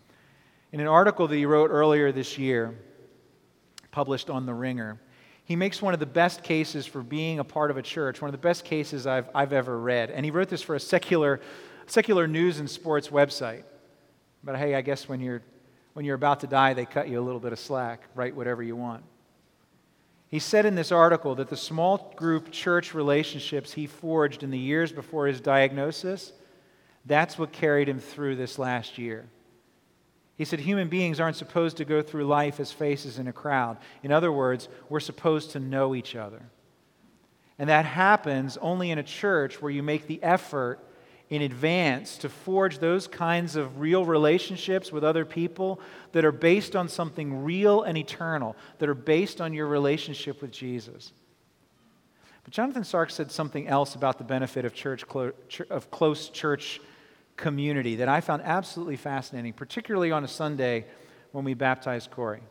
In 0.72 0.80
an 0.80 0.88
article 0.88 1.28
that 1.28 1.36
he 1.36 1.46
wrote 1.46 1.70
earlier 1.70 2.12
this 2.12 2.38
year, 2.38 2.76
published 3.92 4.30
on 4.30 4.46
The 4.46 4.54
Ringer, 4.54 5.00
he 5.50 5.56
makes 5.56 5.82
one 5.82 5.96
of 5.96 6.00
the 6.00 6.06
best 6.06 6.44
cases 6.44 6.86
for 6.86 7.02
being 7.02 7.40
a 7.40 7.44
part 7.44 7.72
of 7.72 7.78
a 7.78 7.82
church, 7.82 8.22
one 8.22 8.30
of 8.30 8.34
the 8.34 8.38
best 8.38 8.64
cases 8.64 9.08
I've, 9.08 9.28
I've 9.34 9.52
ever 9.52 9.80
read. 9.80 10.12
And 10.12 10.24
he 10.24 10.30
wrote 10.30 10.48
this 10.48 10.62
for 10.62 10.76
a 10.76 10.80
secular, 10.80 11.42
secular 11.88 12.28
news 12.28 12.60
and 12.60 12.70
sports 12.70 13.08
website. 13.08 13.64
But 14.44 14.58
hey, 14.58 14.76
I 14.76 14.82
guess 14.82 15.10
when 15.10 15.20
you're, 15.20 15.42
when 15.94 16.06
you're 16.06 16.14
about 16.14 16.42
to 16.42 16.48
die, 16.48 16.76
they 16.76 16.86
cut 16.86 17.10
you 17.10 17.20
a 17.20 17.26
little 17.26 17.40
bit 17.40 17.52
of 17.52 17.58
slack. 17.58 18.04
Write 18.14 18.36
whatever 18.36 18.62
you 18.62 18.76
want. 18.76 19.04
He 20.28 20.38
said 20.38 20.68
in 20.68 20.76
this 20.76 20.92
article 20.92 21.34
that 21.34 21.50
the 21.50 21.58
small 21.58 22.14
group 22.16 22.52
church 22.52 22.94
relationships 22.94 23.74
he 23.74 23.88
forged 23.88 24.44
in 24.44 24.52
the 24.52 24.60
years 24.60 24.92
before 24.92 25.26
his 25.26 25.42
diagnosis, 25.42 26.32
that's 27.08 27.40
what 27.40 27.52
carried 27.52 27.90
him 27.90 28.00
through 28.00 28.36
this 28.36 28.60
last 28.60 29.00
year. 29.00 29.26
He 30.40 30.46
said 30.46 30.62
human 30.62 30.88
beings 30.88 31.20
aren't 31.20 31.36
supposed 31.36 31.76
to 31.78 31.86
go 31.86 32.02
through 32.02 32.26
life 32.26 32.62
as 32.62 32.72
faces 32.72 33.20
in 33.20 33.28
a 33.28 33.34
crowd. 33.34 33.76
In 34.04 34.14
other 34.14 34.32
words, 34.32 34.70
we're 34.88 35.02
supposed 35.02 35.52
to 35.52 35.60
know 35.60 35.94
each 35.94 36.16
other. 36.16 36.42
And 37.60 37.70
that 37.70 37.84
happens 37.84 38.56
only 38.62 38.90
in 38.90 38.98
a 38.98 39.04
church 39.04 39.62
where 39.62 39.70
you 39.70 39.84
make 39.84 40.08
the 40.08 40.24
effort 40.24 40.80
in 41.30 41.42
advance 41.42 42.18
to 42.20 42.30
forge 42.30 42.80
those 42.80 43.06
kinds 43.06 43.58
of 43.58 43.82
real 43.82 44.06
relationships 44.06 44.94
with 44.94 45.04
other 45.04 45.26
people 45.26 45.82
that 46.14 46.24
are 46.24 46.32
based 46.32 46.74
on 46.74 46.88
something 46.88 47.44
real 47.44 47.84
and 47.84 47.98
eternal, 47.98 48.56
that 48.78 48.88
are 48.88 48.96
based 48.96 49.42
on 49.42 49.52
your 49.52 49.68
relationship 49.68 50.42
with 50.42 50.52
Jesus. 50.52 51.12
But 52.46 52.54
Jonathan 52.54 52.84
Tjarks 52.84 53.12
said 53.12 53.30
something 53.30 53.68
else 53.68 53.94
about 53.94 54.18
the 54.18 54.24
benefit 54.24 54.64
of, 54.64 54.74
church, 54.74 55.04
of 55.70 55.92
close 55.92 56.30
church 56.30 56.80
community 57.40 57.96
that 57.96 58.08
I 58.08 58.22
found 58.22 58.44
absolutely 58.44 58.98
fascinating, 58.98 59.54
particularly 59.54 60.12
on 60.12 60.24
a 60.24 60.28
Sunday 60.28 60.86
when 61.32 61.44
we 61.46 61.56
baptized 61.56 62.12
Corey. 62.12 62.42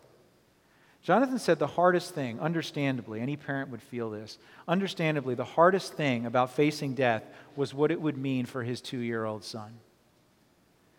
Jonathan 1.03 1.39
said 1.39 1.59
the 1.59 1.67
hardest 1.67 2.15
thing, 2.15 2.41
understandably, 2.41 3.21
any 3.21 3.37
parent 3.37 3.71
would 3.71 3.81
feel 3.81 4.11
this, 4.11 4.39
understandably, 4.67 5.35
the 5.35 5.45
hardest 5.45 5.95
thing 5.95 6.27
about 6.27 6.53
facing 6.53 6.95
death 6.95 7.25
was 7.55 7.73
what 7.73 7.91
it 7.91 8.01
would 8.01 8.19
mean 8.19 8.45
for 8.45 8.65
his 8.65 8.81
two 8.81 8.99
year 8.99 9.25
old 9.25 9.45
son. 9.45 9.79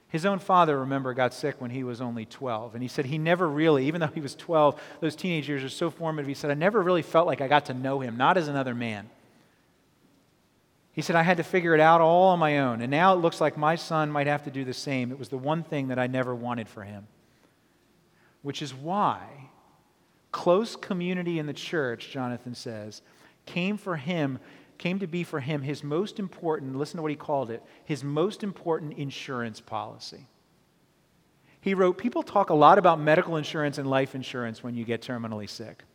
His 0.07 0.25
own 0.25 0.39
father, 0.39 0.79
remember, 0.79 1.13
got 1.13 1.35
sick 1.35 1.61
when 1.61 1.69
he 1.69 1.83
was 1.83 2.01
only 2.01 2.25
12. 2.25 2.73
And 2.73 2.81
he 2.81 2.87
said 2.87 3.05
he 3.05 3.19
never 3.19 3.47
really, 3.47 3.85
even 3.85 4.01
though 4.01 4.07
he 4.07 4.21
was 4.21 4.33
12, 4.33 4.81
those 5.01 5.15
teenage 5.15 5.47
years 5.47 5.63
are 5.63 5.69
so 5.69 5.91
formative, 5.91 6.27
he 6.27 6.33
said, 6.33 6.49
I 6.49 6.55
never 6.55 6.81
really 6.81 7.03
felt 7.03 7.27
like 7.27 7.41
I 7.41 7.47
got 7.47 7.67
to 7.67 7.75
know 7.75 7.99
him, 7.99 8.17
not 8.17 8.35
as 8.35 8.47
another 8.47 8.73
man. 8.73 9.07
He 10.99 11.03
said, 11.03 11.15
I 11.15 11.23
had 11.23 11.37
to 11.37 11.43
figure 11.43 11.73
it 11.73 11.79
out 11.79 12.01
all 12.01 12.27
on 12.31 12.39
my 12.39 12.59
own. 12.59 12.81
And 12.81 12.91
now 12.91 13.13
it 13.13 13.21
looks 13.21 13.39
like 13.39 13.55
my 13.55 13.75
son 13.75 14.11
might 14.11 14.27
have 14.27 14.43
to 14.43 14.51
do 14.51 14.65
the 14.65 14.73
same. 14.73 15.13
It 15.13 15.17
was 15.17 15.29
the 15.29 15.37
one 15.37 15.63
thing 15.63 15.87
that 15.87 15.97
I 15.97 16.07
never 16.07 16.35
wanted 16.35 16.67
for 16.67 16.83
him. 16.83 17.07
Which 18.41 18.61
is 18.61 18.73
why 18.73 19.21
close 20.33 20.75
community 20.75 21.39
in 21.39 21.45
the 21.45 21.53
church, 21.53 22.09
Jonathan 22.09 22.53
says, 22.53 23.01
came 23.45 23.77
for 23.77 23.95
him 23.95 24.39
came 24.77 24.99
to 24.99 25.07
be 25.07 25.23
for 25.23 25.39
him 25.39 25.61
his 25.61 25.85
most 25.85 26.19
important, 26.19 26.75
listen 26.75 26.97
to 26.97 27.01
what 27.01 27.11
he 27.11 27.15
called 27.15 27.49
it, 27.49 27.63
his 27.85 28.03
most 28.03 28.43
important 28.43 28.97
insurance 28.97 29.61
policy. 29.61 30.27
He 31.61 31.75
wrote, 31.75 31.97
People 31.97 32.23
talk 32.23 32.49
a 32.49 32.53
lot 32.53 32.77
about 32.77 32.99
medical 32.99 33.37
insurance 33.37 33.77
and 33.77 33.89
life 33.89 34.15
insurance 34.15 34.61
when 34.61 34.75
you 34.75 34.83
get 34.83 35.01
terminally 35.01 35.49
sick. 35.49 35.85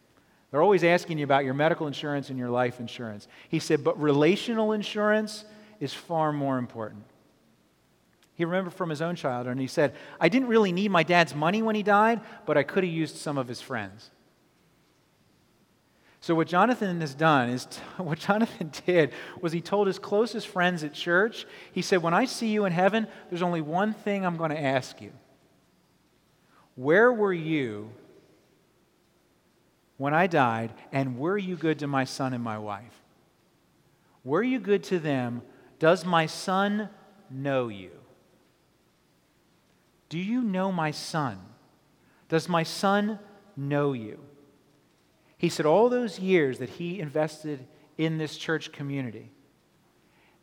They're 0.54 0.62
always 0.62 0.84
asking 0.84 1.18
you 1.18 1.24
about 1.24 1.44
your 1.44 1.52
medical 1.52 1.88
insurance 1.88 2.30
and 2.30 2.38
your 2.38 2.48
life 2.48 2.78
insurance. 2.78 3.26
He 3.48 3.58
said, 3.58 3.82
But 3.82 4.00
relational 4.00 4.70
insurance 4.70 5.44
is 5.80 5.92
far 5.92 6.32
more 6.32 6.58
important. 6.58 7.02
He 8.36 8.44
remembered 8.44 8.72
from 8.72 8.88
his 8.88 9.02
own 9.02 9.16
childhood, 9.16 9.50
and 9.50 9.60
he 9.60 9.66
said, 9.66 9.96
I 10.20 10.28
didn't 10.28 10.46
really 10.46 10.70
need 10.70 10.92
my 10.92 11.02
dad's 11.02 11.34
money 11.34 11.60
when 11.60 11.74
he 11.74 11.82
died, 11.82 12.20
but 12.46 12.56
I 12.56 12.62
could 12.62 12.84
have 12.84 12.92
used 12.92 13.16
some 13.16 13.36
of 13.36 13.48
his 13.48 13.60
friends. 13.60 14.12
So, 16.20 16.36
what 16.36 16.46
Jonathan 16.46 17.00
has 17.00 17.16
done 17.16 17.50
is, 17.50 17.66
what 17.96 18.20
Jonathan 18.20 18.70
did 18.86 19.10
was 19.40 19.52
he 19.52 19.60
told 19.60 19.88
his 19.88 19.98
closest 19.98 20.46
friends 20.46 20.84
at 20.84 20.94
church, 20.94 21.46
he 21.72 21.82
said, 21.82 22.00
When 22.00 22.14
I 22.14 22.26
see 22.26 22.50
you 22.50 22.64
in 22.64 22.70
heaven, 22.70 23.08
there's 23.28 23.42
only 23.42 23.60
one 23.60 23.92
thing 23.92 24.24
I'm 24.24 24.36
going 24.36 24.50
to 24.50 24.62
ask 24.62 25.02
you. 25.02 25.10
Where 26.76 27.12
were 27.12 27.32
you 27.32 27.90
when 29.96 30.14
I 30.14 30.26
died, 30.26 30.72
and 30.92 31.18
were 31.18 31.38
you 31.38 31.56
good 31.56 31.78
to 31.80 31.86
my 31.86 32.04
son 32.04 32.32
and 32.32 32.42
my 32.42 32.58
wife? 32.58 33.02
Were 34.24 34.42
you 34.42 34.58
good 34.58 34.82
to 34.84 34.98
them? 34.98 35.42
Does 35.78 36.04
my 36.04 36.26
son 36.26 36.88
know 37.30 37.68
you? 37.68 37.90
Do 40.08 40.18
you 40.18 40.42
know 40.42 40.72
my 40.72 40.90
son? 40.90 41.38
Does 42.28 42.48
my 42.48 42.62
son 42.62 43.18
know 43.56 43.92
you? 43.92 44.20
He 45.36 45.48
said, 45.48 45.66
all 45.66 45.88
those 45.88 46.18
years 46.18 46.58
that 46.58 46.70
he 46.70 47.00
invested 47.00 47.66
in 47.98 48.18
this 48.18 48.36
church 48.36 48.72
community, 48.72 49.30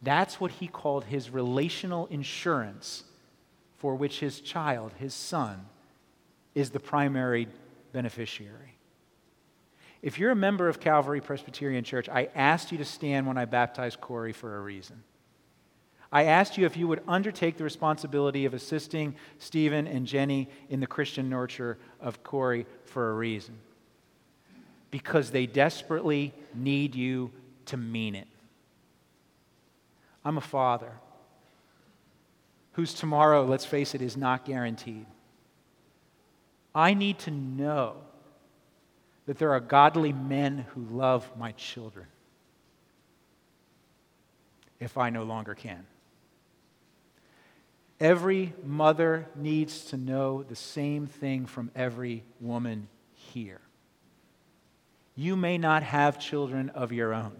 that's 0.02 0.40
what 0.40 0.52
he 0.52 0.68
called 0.68 1.06
his 1.06 1.30
relational 1.30 2.08
insurance 2.08 3.04
for 3.78 3.96
which 3.96 4.20
his 4.20 4.42
child, 4.42 4.94
his 4.98 5.14
son, 5.14 5.66
is 6.54 6.70
the 6.70 6.80
primary 6.80 7.48
beneficiary. 7.94 8.78
If 10.02 10.18
you're 10.18 10.32
a 10.32 10.36
member 10.36 10.68
of 10.68 10.80
Calvary 10.80 11.22
Presbyterian 11.22 11.84
Church, 11.84 12.10
I 12.10 12.30
asked 12.34 12.72
you 12.72 12.78
to 12.80 12.86
stand 12.86 13.28
when 13.28 13.38
I 13.38 13.46
baptized 13.46 14.02
Corey 14.02 14.34
for 14.34 14.58
a 14.58 14.62
reason. 14.62 15.04
I 16.12 16.26
asked 16.26 16.58
you 16.58 16.66
if 16.66 16.76
you 16.76 16.88
would 16.88 17.04
undertake 17.08 17.58
the 17.58 17.64
responsibility 17.64 18.46
of 18.46 18.54
assisting 18.54 19.16
Stephen 19.40 19.88
and 19.88 20.06
Jenny 20.06 20.50
in 20.70 20.80
the 20.80 20.88
Christian 20.88 21.30
nurture 21.30 21.78
of 22.02 22.24
Corey 22.24 22.66
for 22.84 23.12
a 23.12 23.14
reason 23.14 23.58
because 24.90 25.32
they 25.32 25.46
desperately 25.46 26.34
need 26.54 26.96
you 26.96 27.32
to 27.68 27.78
mean 27.78 28.16
it. 28.16 28.28
I'm 30.26 30.38
a 30.38 30.42
father 30.42 30.92
whose 32.74 32.94
tomorrow, 32.94 33.46
let's 33.46 33.66
face 33.66 33.96
it, 33.96 34.02
is 34.02 34.18
not 34.18 34.46
guaranteed. 34.46 35.06
I 36.76 36.94
need 36.94 37.20
to 37.20 37.32
know 37.32 37.98
that 39.26 39.38
there 39.38 39.52
are 39.52 39.60
godly 39.60 40.14
men 40.14 40.66
who 40.74 40.82
love 40.82 41.30
my 41.38 41.52
children 41.54 42.08
if 44.80 44.98
I 44.98 45.10
no 45.10 45.24
longer 45.24 45.54
can. 45.54 45.86
Every 48.00 48.54
mother 48.66 49.28
needs 49.36 49.86
to 49.86 49.98
know 49.98 50.42
the 50.42 50.56
same 50.56 51.06
thing 51.06 51.46
from 51.46 51.70
every 51.76 52.24
woman 52.40 52.88
here. 53.14 53.62
You 55.16 55.36
may 55.36 55.60
not 55.60 55.84
have 55.84 56.20
children 56.20 56.70
of 56.70 56.92
your 56.92 57.14
own, 57.14 57.38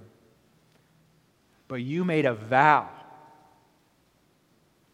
but 1.68 1.78
you 1.78 2.06
made 2.06 2.26
a 2.26 2.36
vow 2.36 2.90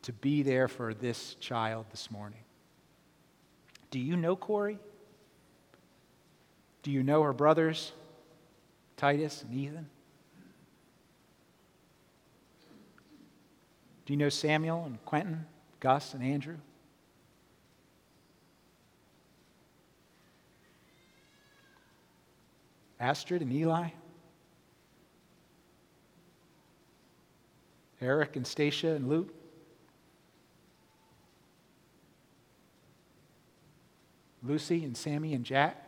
to 0.03 0.13
be 0.13 0.41
there 0.41 0.69
for 0.69 0.93
this 0.93 1.35
child 1.35 1.85
this 1.91 2.09
morning. 2.09 2.39
Do 3.91 3.99
you 3.99 4.15
know 4.15 4.37
Corey? 4.37 4.79
Do 6.87 6.93
you 6.93 7.03
know 7.03 7.21
her 7.23 7.33
brothers, 7.33 7.91
Titus 8.95 9.41
and 9.41 9.53
Ethan? 9.53 9.89
Do 14.05 14.13
you 14.13 14.15
know 14.15 14.29
Samuel 14.29 14.85
and 14.85 15.03
Quentin, 15.03 15.45
Gus 15.81 16.13
and 16.13 16.23
Andrew? 16.23 16.55
Astrid 23.01 23.41
and 23.41 23.51
Eli, 23.51 23.89
Eric 27.99 28.37
and 28.37 28.47
Stacia 28.47 28.91
and 28.91 29.09
Luke. 29.09 29.33
Lucy 34.41 34.85
and 34.85 34.95
Sammy 34.95 35.33
and 35.33 35.43
Jack. 35.43 35.86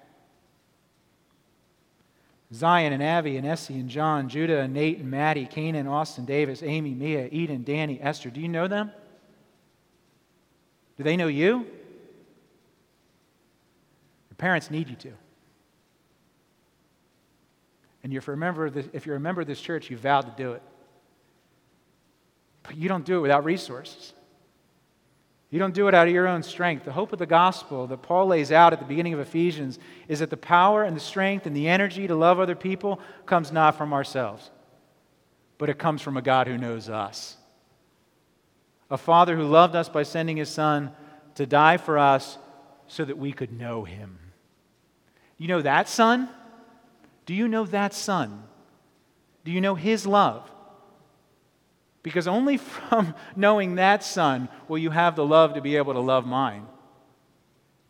Zion 2.53 2.93
and 2.93 3.03
Abby 3.03 3.38
and 3.38 3.45
Essie 3.45 3.79
and 3.79 3.89
John, 3.89 4.27
Judah 4.27 4.62
and 4.62 4.73
Nate 4.73 4.97
and 4.99 5.12
Maddie, 5.12 5.45
Canaan, 5.45 5.88
Austin, 5.88 6.25
Davis, 6.25 6.63
Amy, 6.63 6.93
Mia, 6.95 7.27
Eden, 7.31 7.63
Danny, 7.63 8.01
Esther. 8.01 8.29
Do 8.29 8.41
you 8.41 8.47
know 8.47 8.67
them? 8.67 8.91
Do 10.97 11.03
they 11.03 11.15
know 11.15 11.27
you? 11.27 11.59
Your 14.29 14.35
parents 14.38 14.71
need 14.71 14.89
you 14.89 14.95
to. 14.95 15.12
And 18.03 18.13
if 18.13 18.25
you're, 18.25 18.33
a 18.33 18.38
member 18.38 18.65
of 18.65 18.73
this, 18.73 18.88
if 18.93 19.05
you're 19.05 19.15
a 19.15 19.19
member 19.19 19.41
of 19.41 19.47
this 19.47 19.62
church, 19.62 19.89
you 19.91 19.97
vowed 19.97 20.21
to 20.21 20.33
do 20.41 20.53
it. 20.53 20.63
But 22.63 22.77
you 22.77 22.89
don't 22.89 23.05
do 23.05 23.17
it 23.17 23.21
without 23.21 23.43
resources. 23.43 24.13
You 25.49 25.57
don't 25.57 25.73
do 25.73 25.88
it 25.88 25.95
out 25.95 26.07
of 26.07 26.13
your 26.13 26.27
own 26.27 26.43
strength. 26.43 26.85
The 26.85 26.91
hope 26.91 27.12
of 27.12 27.19
the 27.19 27.25
gospel 27.25 27.88
that 27.88 28.03
Paul 28.03 28.27
lays 28.27 28.51
out 28.51 28.71
at 28.71 28.79
the 28.79 28.85
beginning 28.85 29.13
of 29.13 29.19
Ephesians 29.19 29.79
is 30.07 30.19
that 30.19 30.29
the 30.29 30.38
power 30.38 30.83
and 30.83 30.95
the 30.95 31.01
strength 31.01 31.45
and 31.45 31.55
the 31.55 31.67
energy 31.67 32.07
to 32.07 32.15
love 32.15 32.39
other 32.39 32.55
people 32.55 32.99
comes 33.25 33.51
not 33.51 33.75
from 33.75 33.91
ourselves, 33.91 34.51
but 35.57 35.69
it 35.69 35.79
comes 35.79 36.01
from 36.01 36.17
a 36.17 36.21
God 36.21 36.47
who 36.47 36.57
knows 36.57 36.88
us. 36.88 37.35
A 38.91 38.97
Father 38.97 39.35
who 39.35 39.47
loved 39.47 39.75
us 39.75 39.89
by 39.89 40.03
sending 40.03 40.38
his 40.38 40.49
Son 40.49 40.91
to 41.35 41.45
die 41.45 41.77
for 41.77 41.97
us 41.97 42.38
so 42.88 43.03
that 43.05 43.17
we 43.17 43.31
could 43.31 43.51
know 43.51 43.83
him. 43.83 44.19
You 45.38 45.47
know 45.47 45.62
that 45.62 45.89
Son? 45.89 46.29
Do 47.25 47.33
you 47.33 47.47
know 47.47 47.65
that 47.65 47.93
Son? 47.93 48.43
Do 49.43 49.51
you 49.51 49.62
know 49.62 49.75
His 49.75 50.05
love? 50.05 50.49
Because 52.10 52.28
only 52.28 52.58
from 52.58 53.13
knowing 53.36 53.76
that 53.76 54.04
Son 54.04 54.50
will 54.67 54.80
you 54.80 54.89
have 54.89 55.15
the 55.15 55.24
love 55.24 55.54
to 55.54 55.62
be 55.62 55.76
able 55.76 55.93
to 55.93 56.00
love 56.00 56.26
mine. 56.26 56.65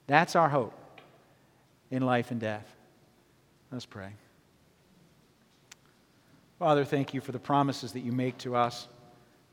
That's 0.08 0.36
our 0.36 0.50
hope 0.50 0.74
in 1.90 2.06
life 2.06 2.30
and 2.30 2.38
death. 2.38 2.66
Let's 3.72 3.86
pray. 3.86 4.10
Father, 6.58 6.84
thank 6.84 7.14
you 7.14 7.22
for 7.22 7.32
the 7.32 7.40
promises 7.40 7.94
that 7.94 8.02
you 8.02 8.12
make 8.12 8.38
to 8.40 8.58
us, 8.58 8.90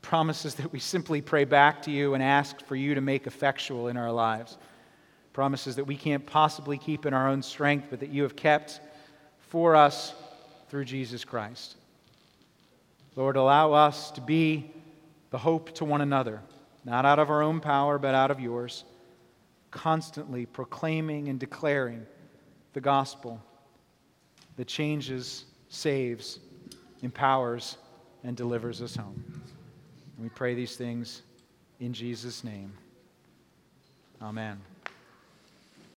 promises 0.01 0.55
that 0.55 0.73
we 0.73 0.79
simply 0.79 1.21
pray 1.21 1.45
back 1.45 1.81
to 1.83 1.91
you 1.91 2.13
and 2.13 2.21
ask 2.21 2.59
for 2.65 2.75
you 2.75 2.93
to 2.93 2.99
make 2.99 3.25
effectual 3.25 3.87
in 3.87 3.95
our 3.95 4.11
lives, 4.11 4.57
promises 5.31 5.77
that 5.77 5.85
we 5.85 5.95
can't 5.95 6.25
possibly 6.25 6.77
keep 6.77 7.05
in 7.05 7.13
our 7.13 7.29
own 7.29 7.41
strength, 7.41 7.87
but 7.89 8.01
that 8.01 8.09
you 8.09 8.23
have 8.23 8.35
kept 8.35 8.81
for 9.39 9.77
us 9.77 10.13
through 10.67 10.83
Jesus 10.83 11.23
Christ. 11.23 11.76
Lord, 13.17 13.35
allow 13.35 13.73
us 13.73 14.11
to 14.11 14.21
be 14.21 14.71
the 15.31 15.39
hope 15.39 15.73
to 15.73 15.85
one 15.85 16.01
another, 16.01 16.39
not 16.85 17.03
out 17.03 17.17
of 17.17 17.31
our 17.31 17.41
own 17.41 17.59
power, 17.59 17.97
but 17.97 18.13
out 18.13 18.29
of 18.29 18.39
yours, 18.39 18.85
constantly 19.71 20.45
proclaiming 20.45 21.27
and 21.27 21.39
declaring 21.39 22.05
the 22.73 22.79
gospel 22.79 23.41
that 24.55 24.67
changes, 24.67 25.45
saves, 25.67 26.39
empowers, 27.01 27.77
and 28.23 28.37
delivers 28.37 28.83
us 28.83 28.95
home. 28.95 29.23
And 30.15 30.23
we 30.23 30.29
pray 30.29 30.53
these 30.53 30.75
things 30.75 31.23
in 31.79 31.93
Jesus' 31.93 32.43
name. 32.43 32.71
Amen. 34.21 34.61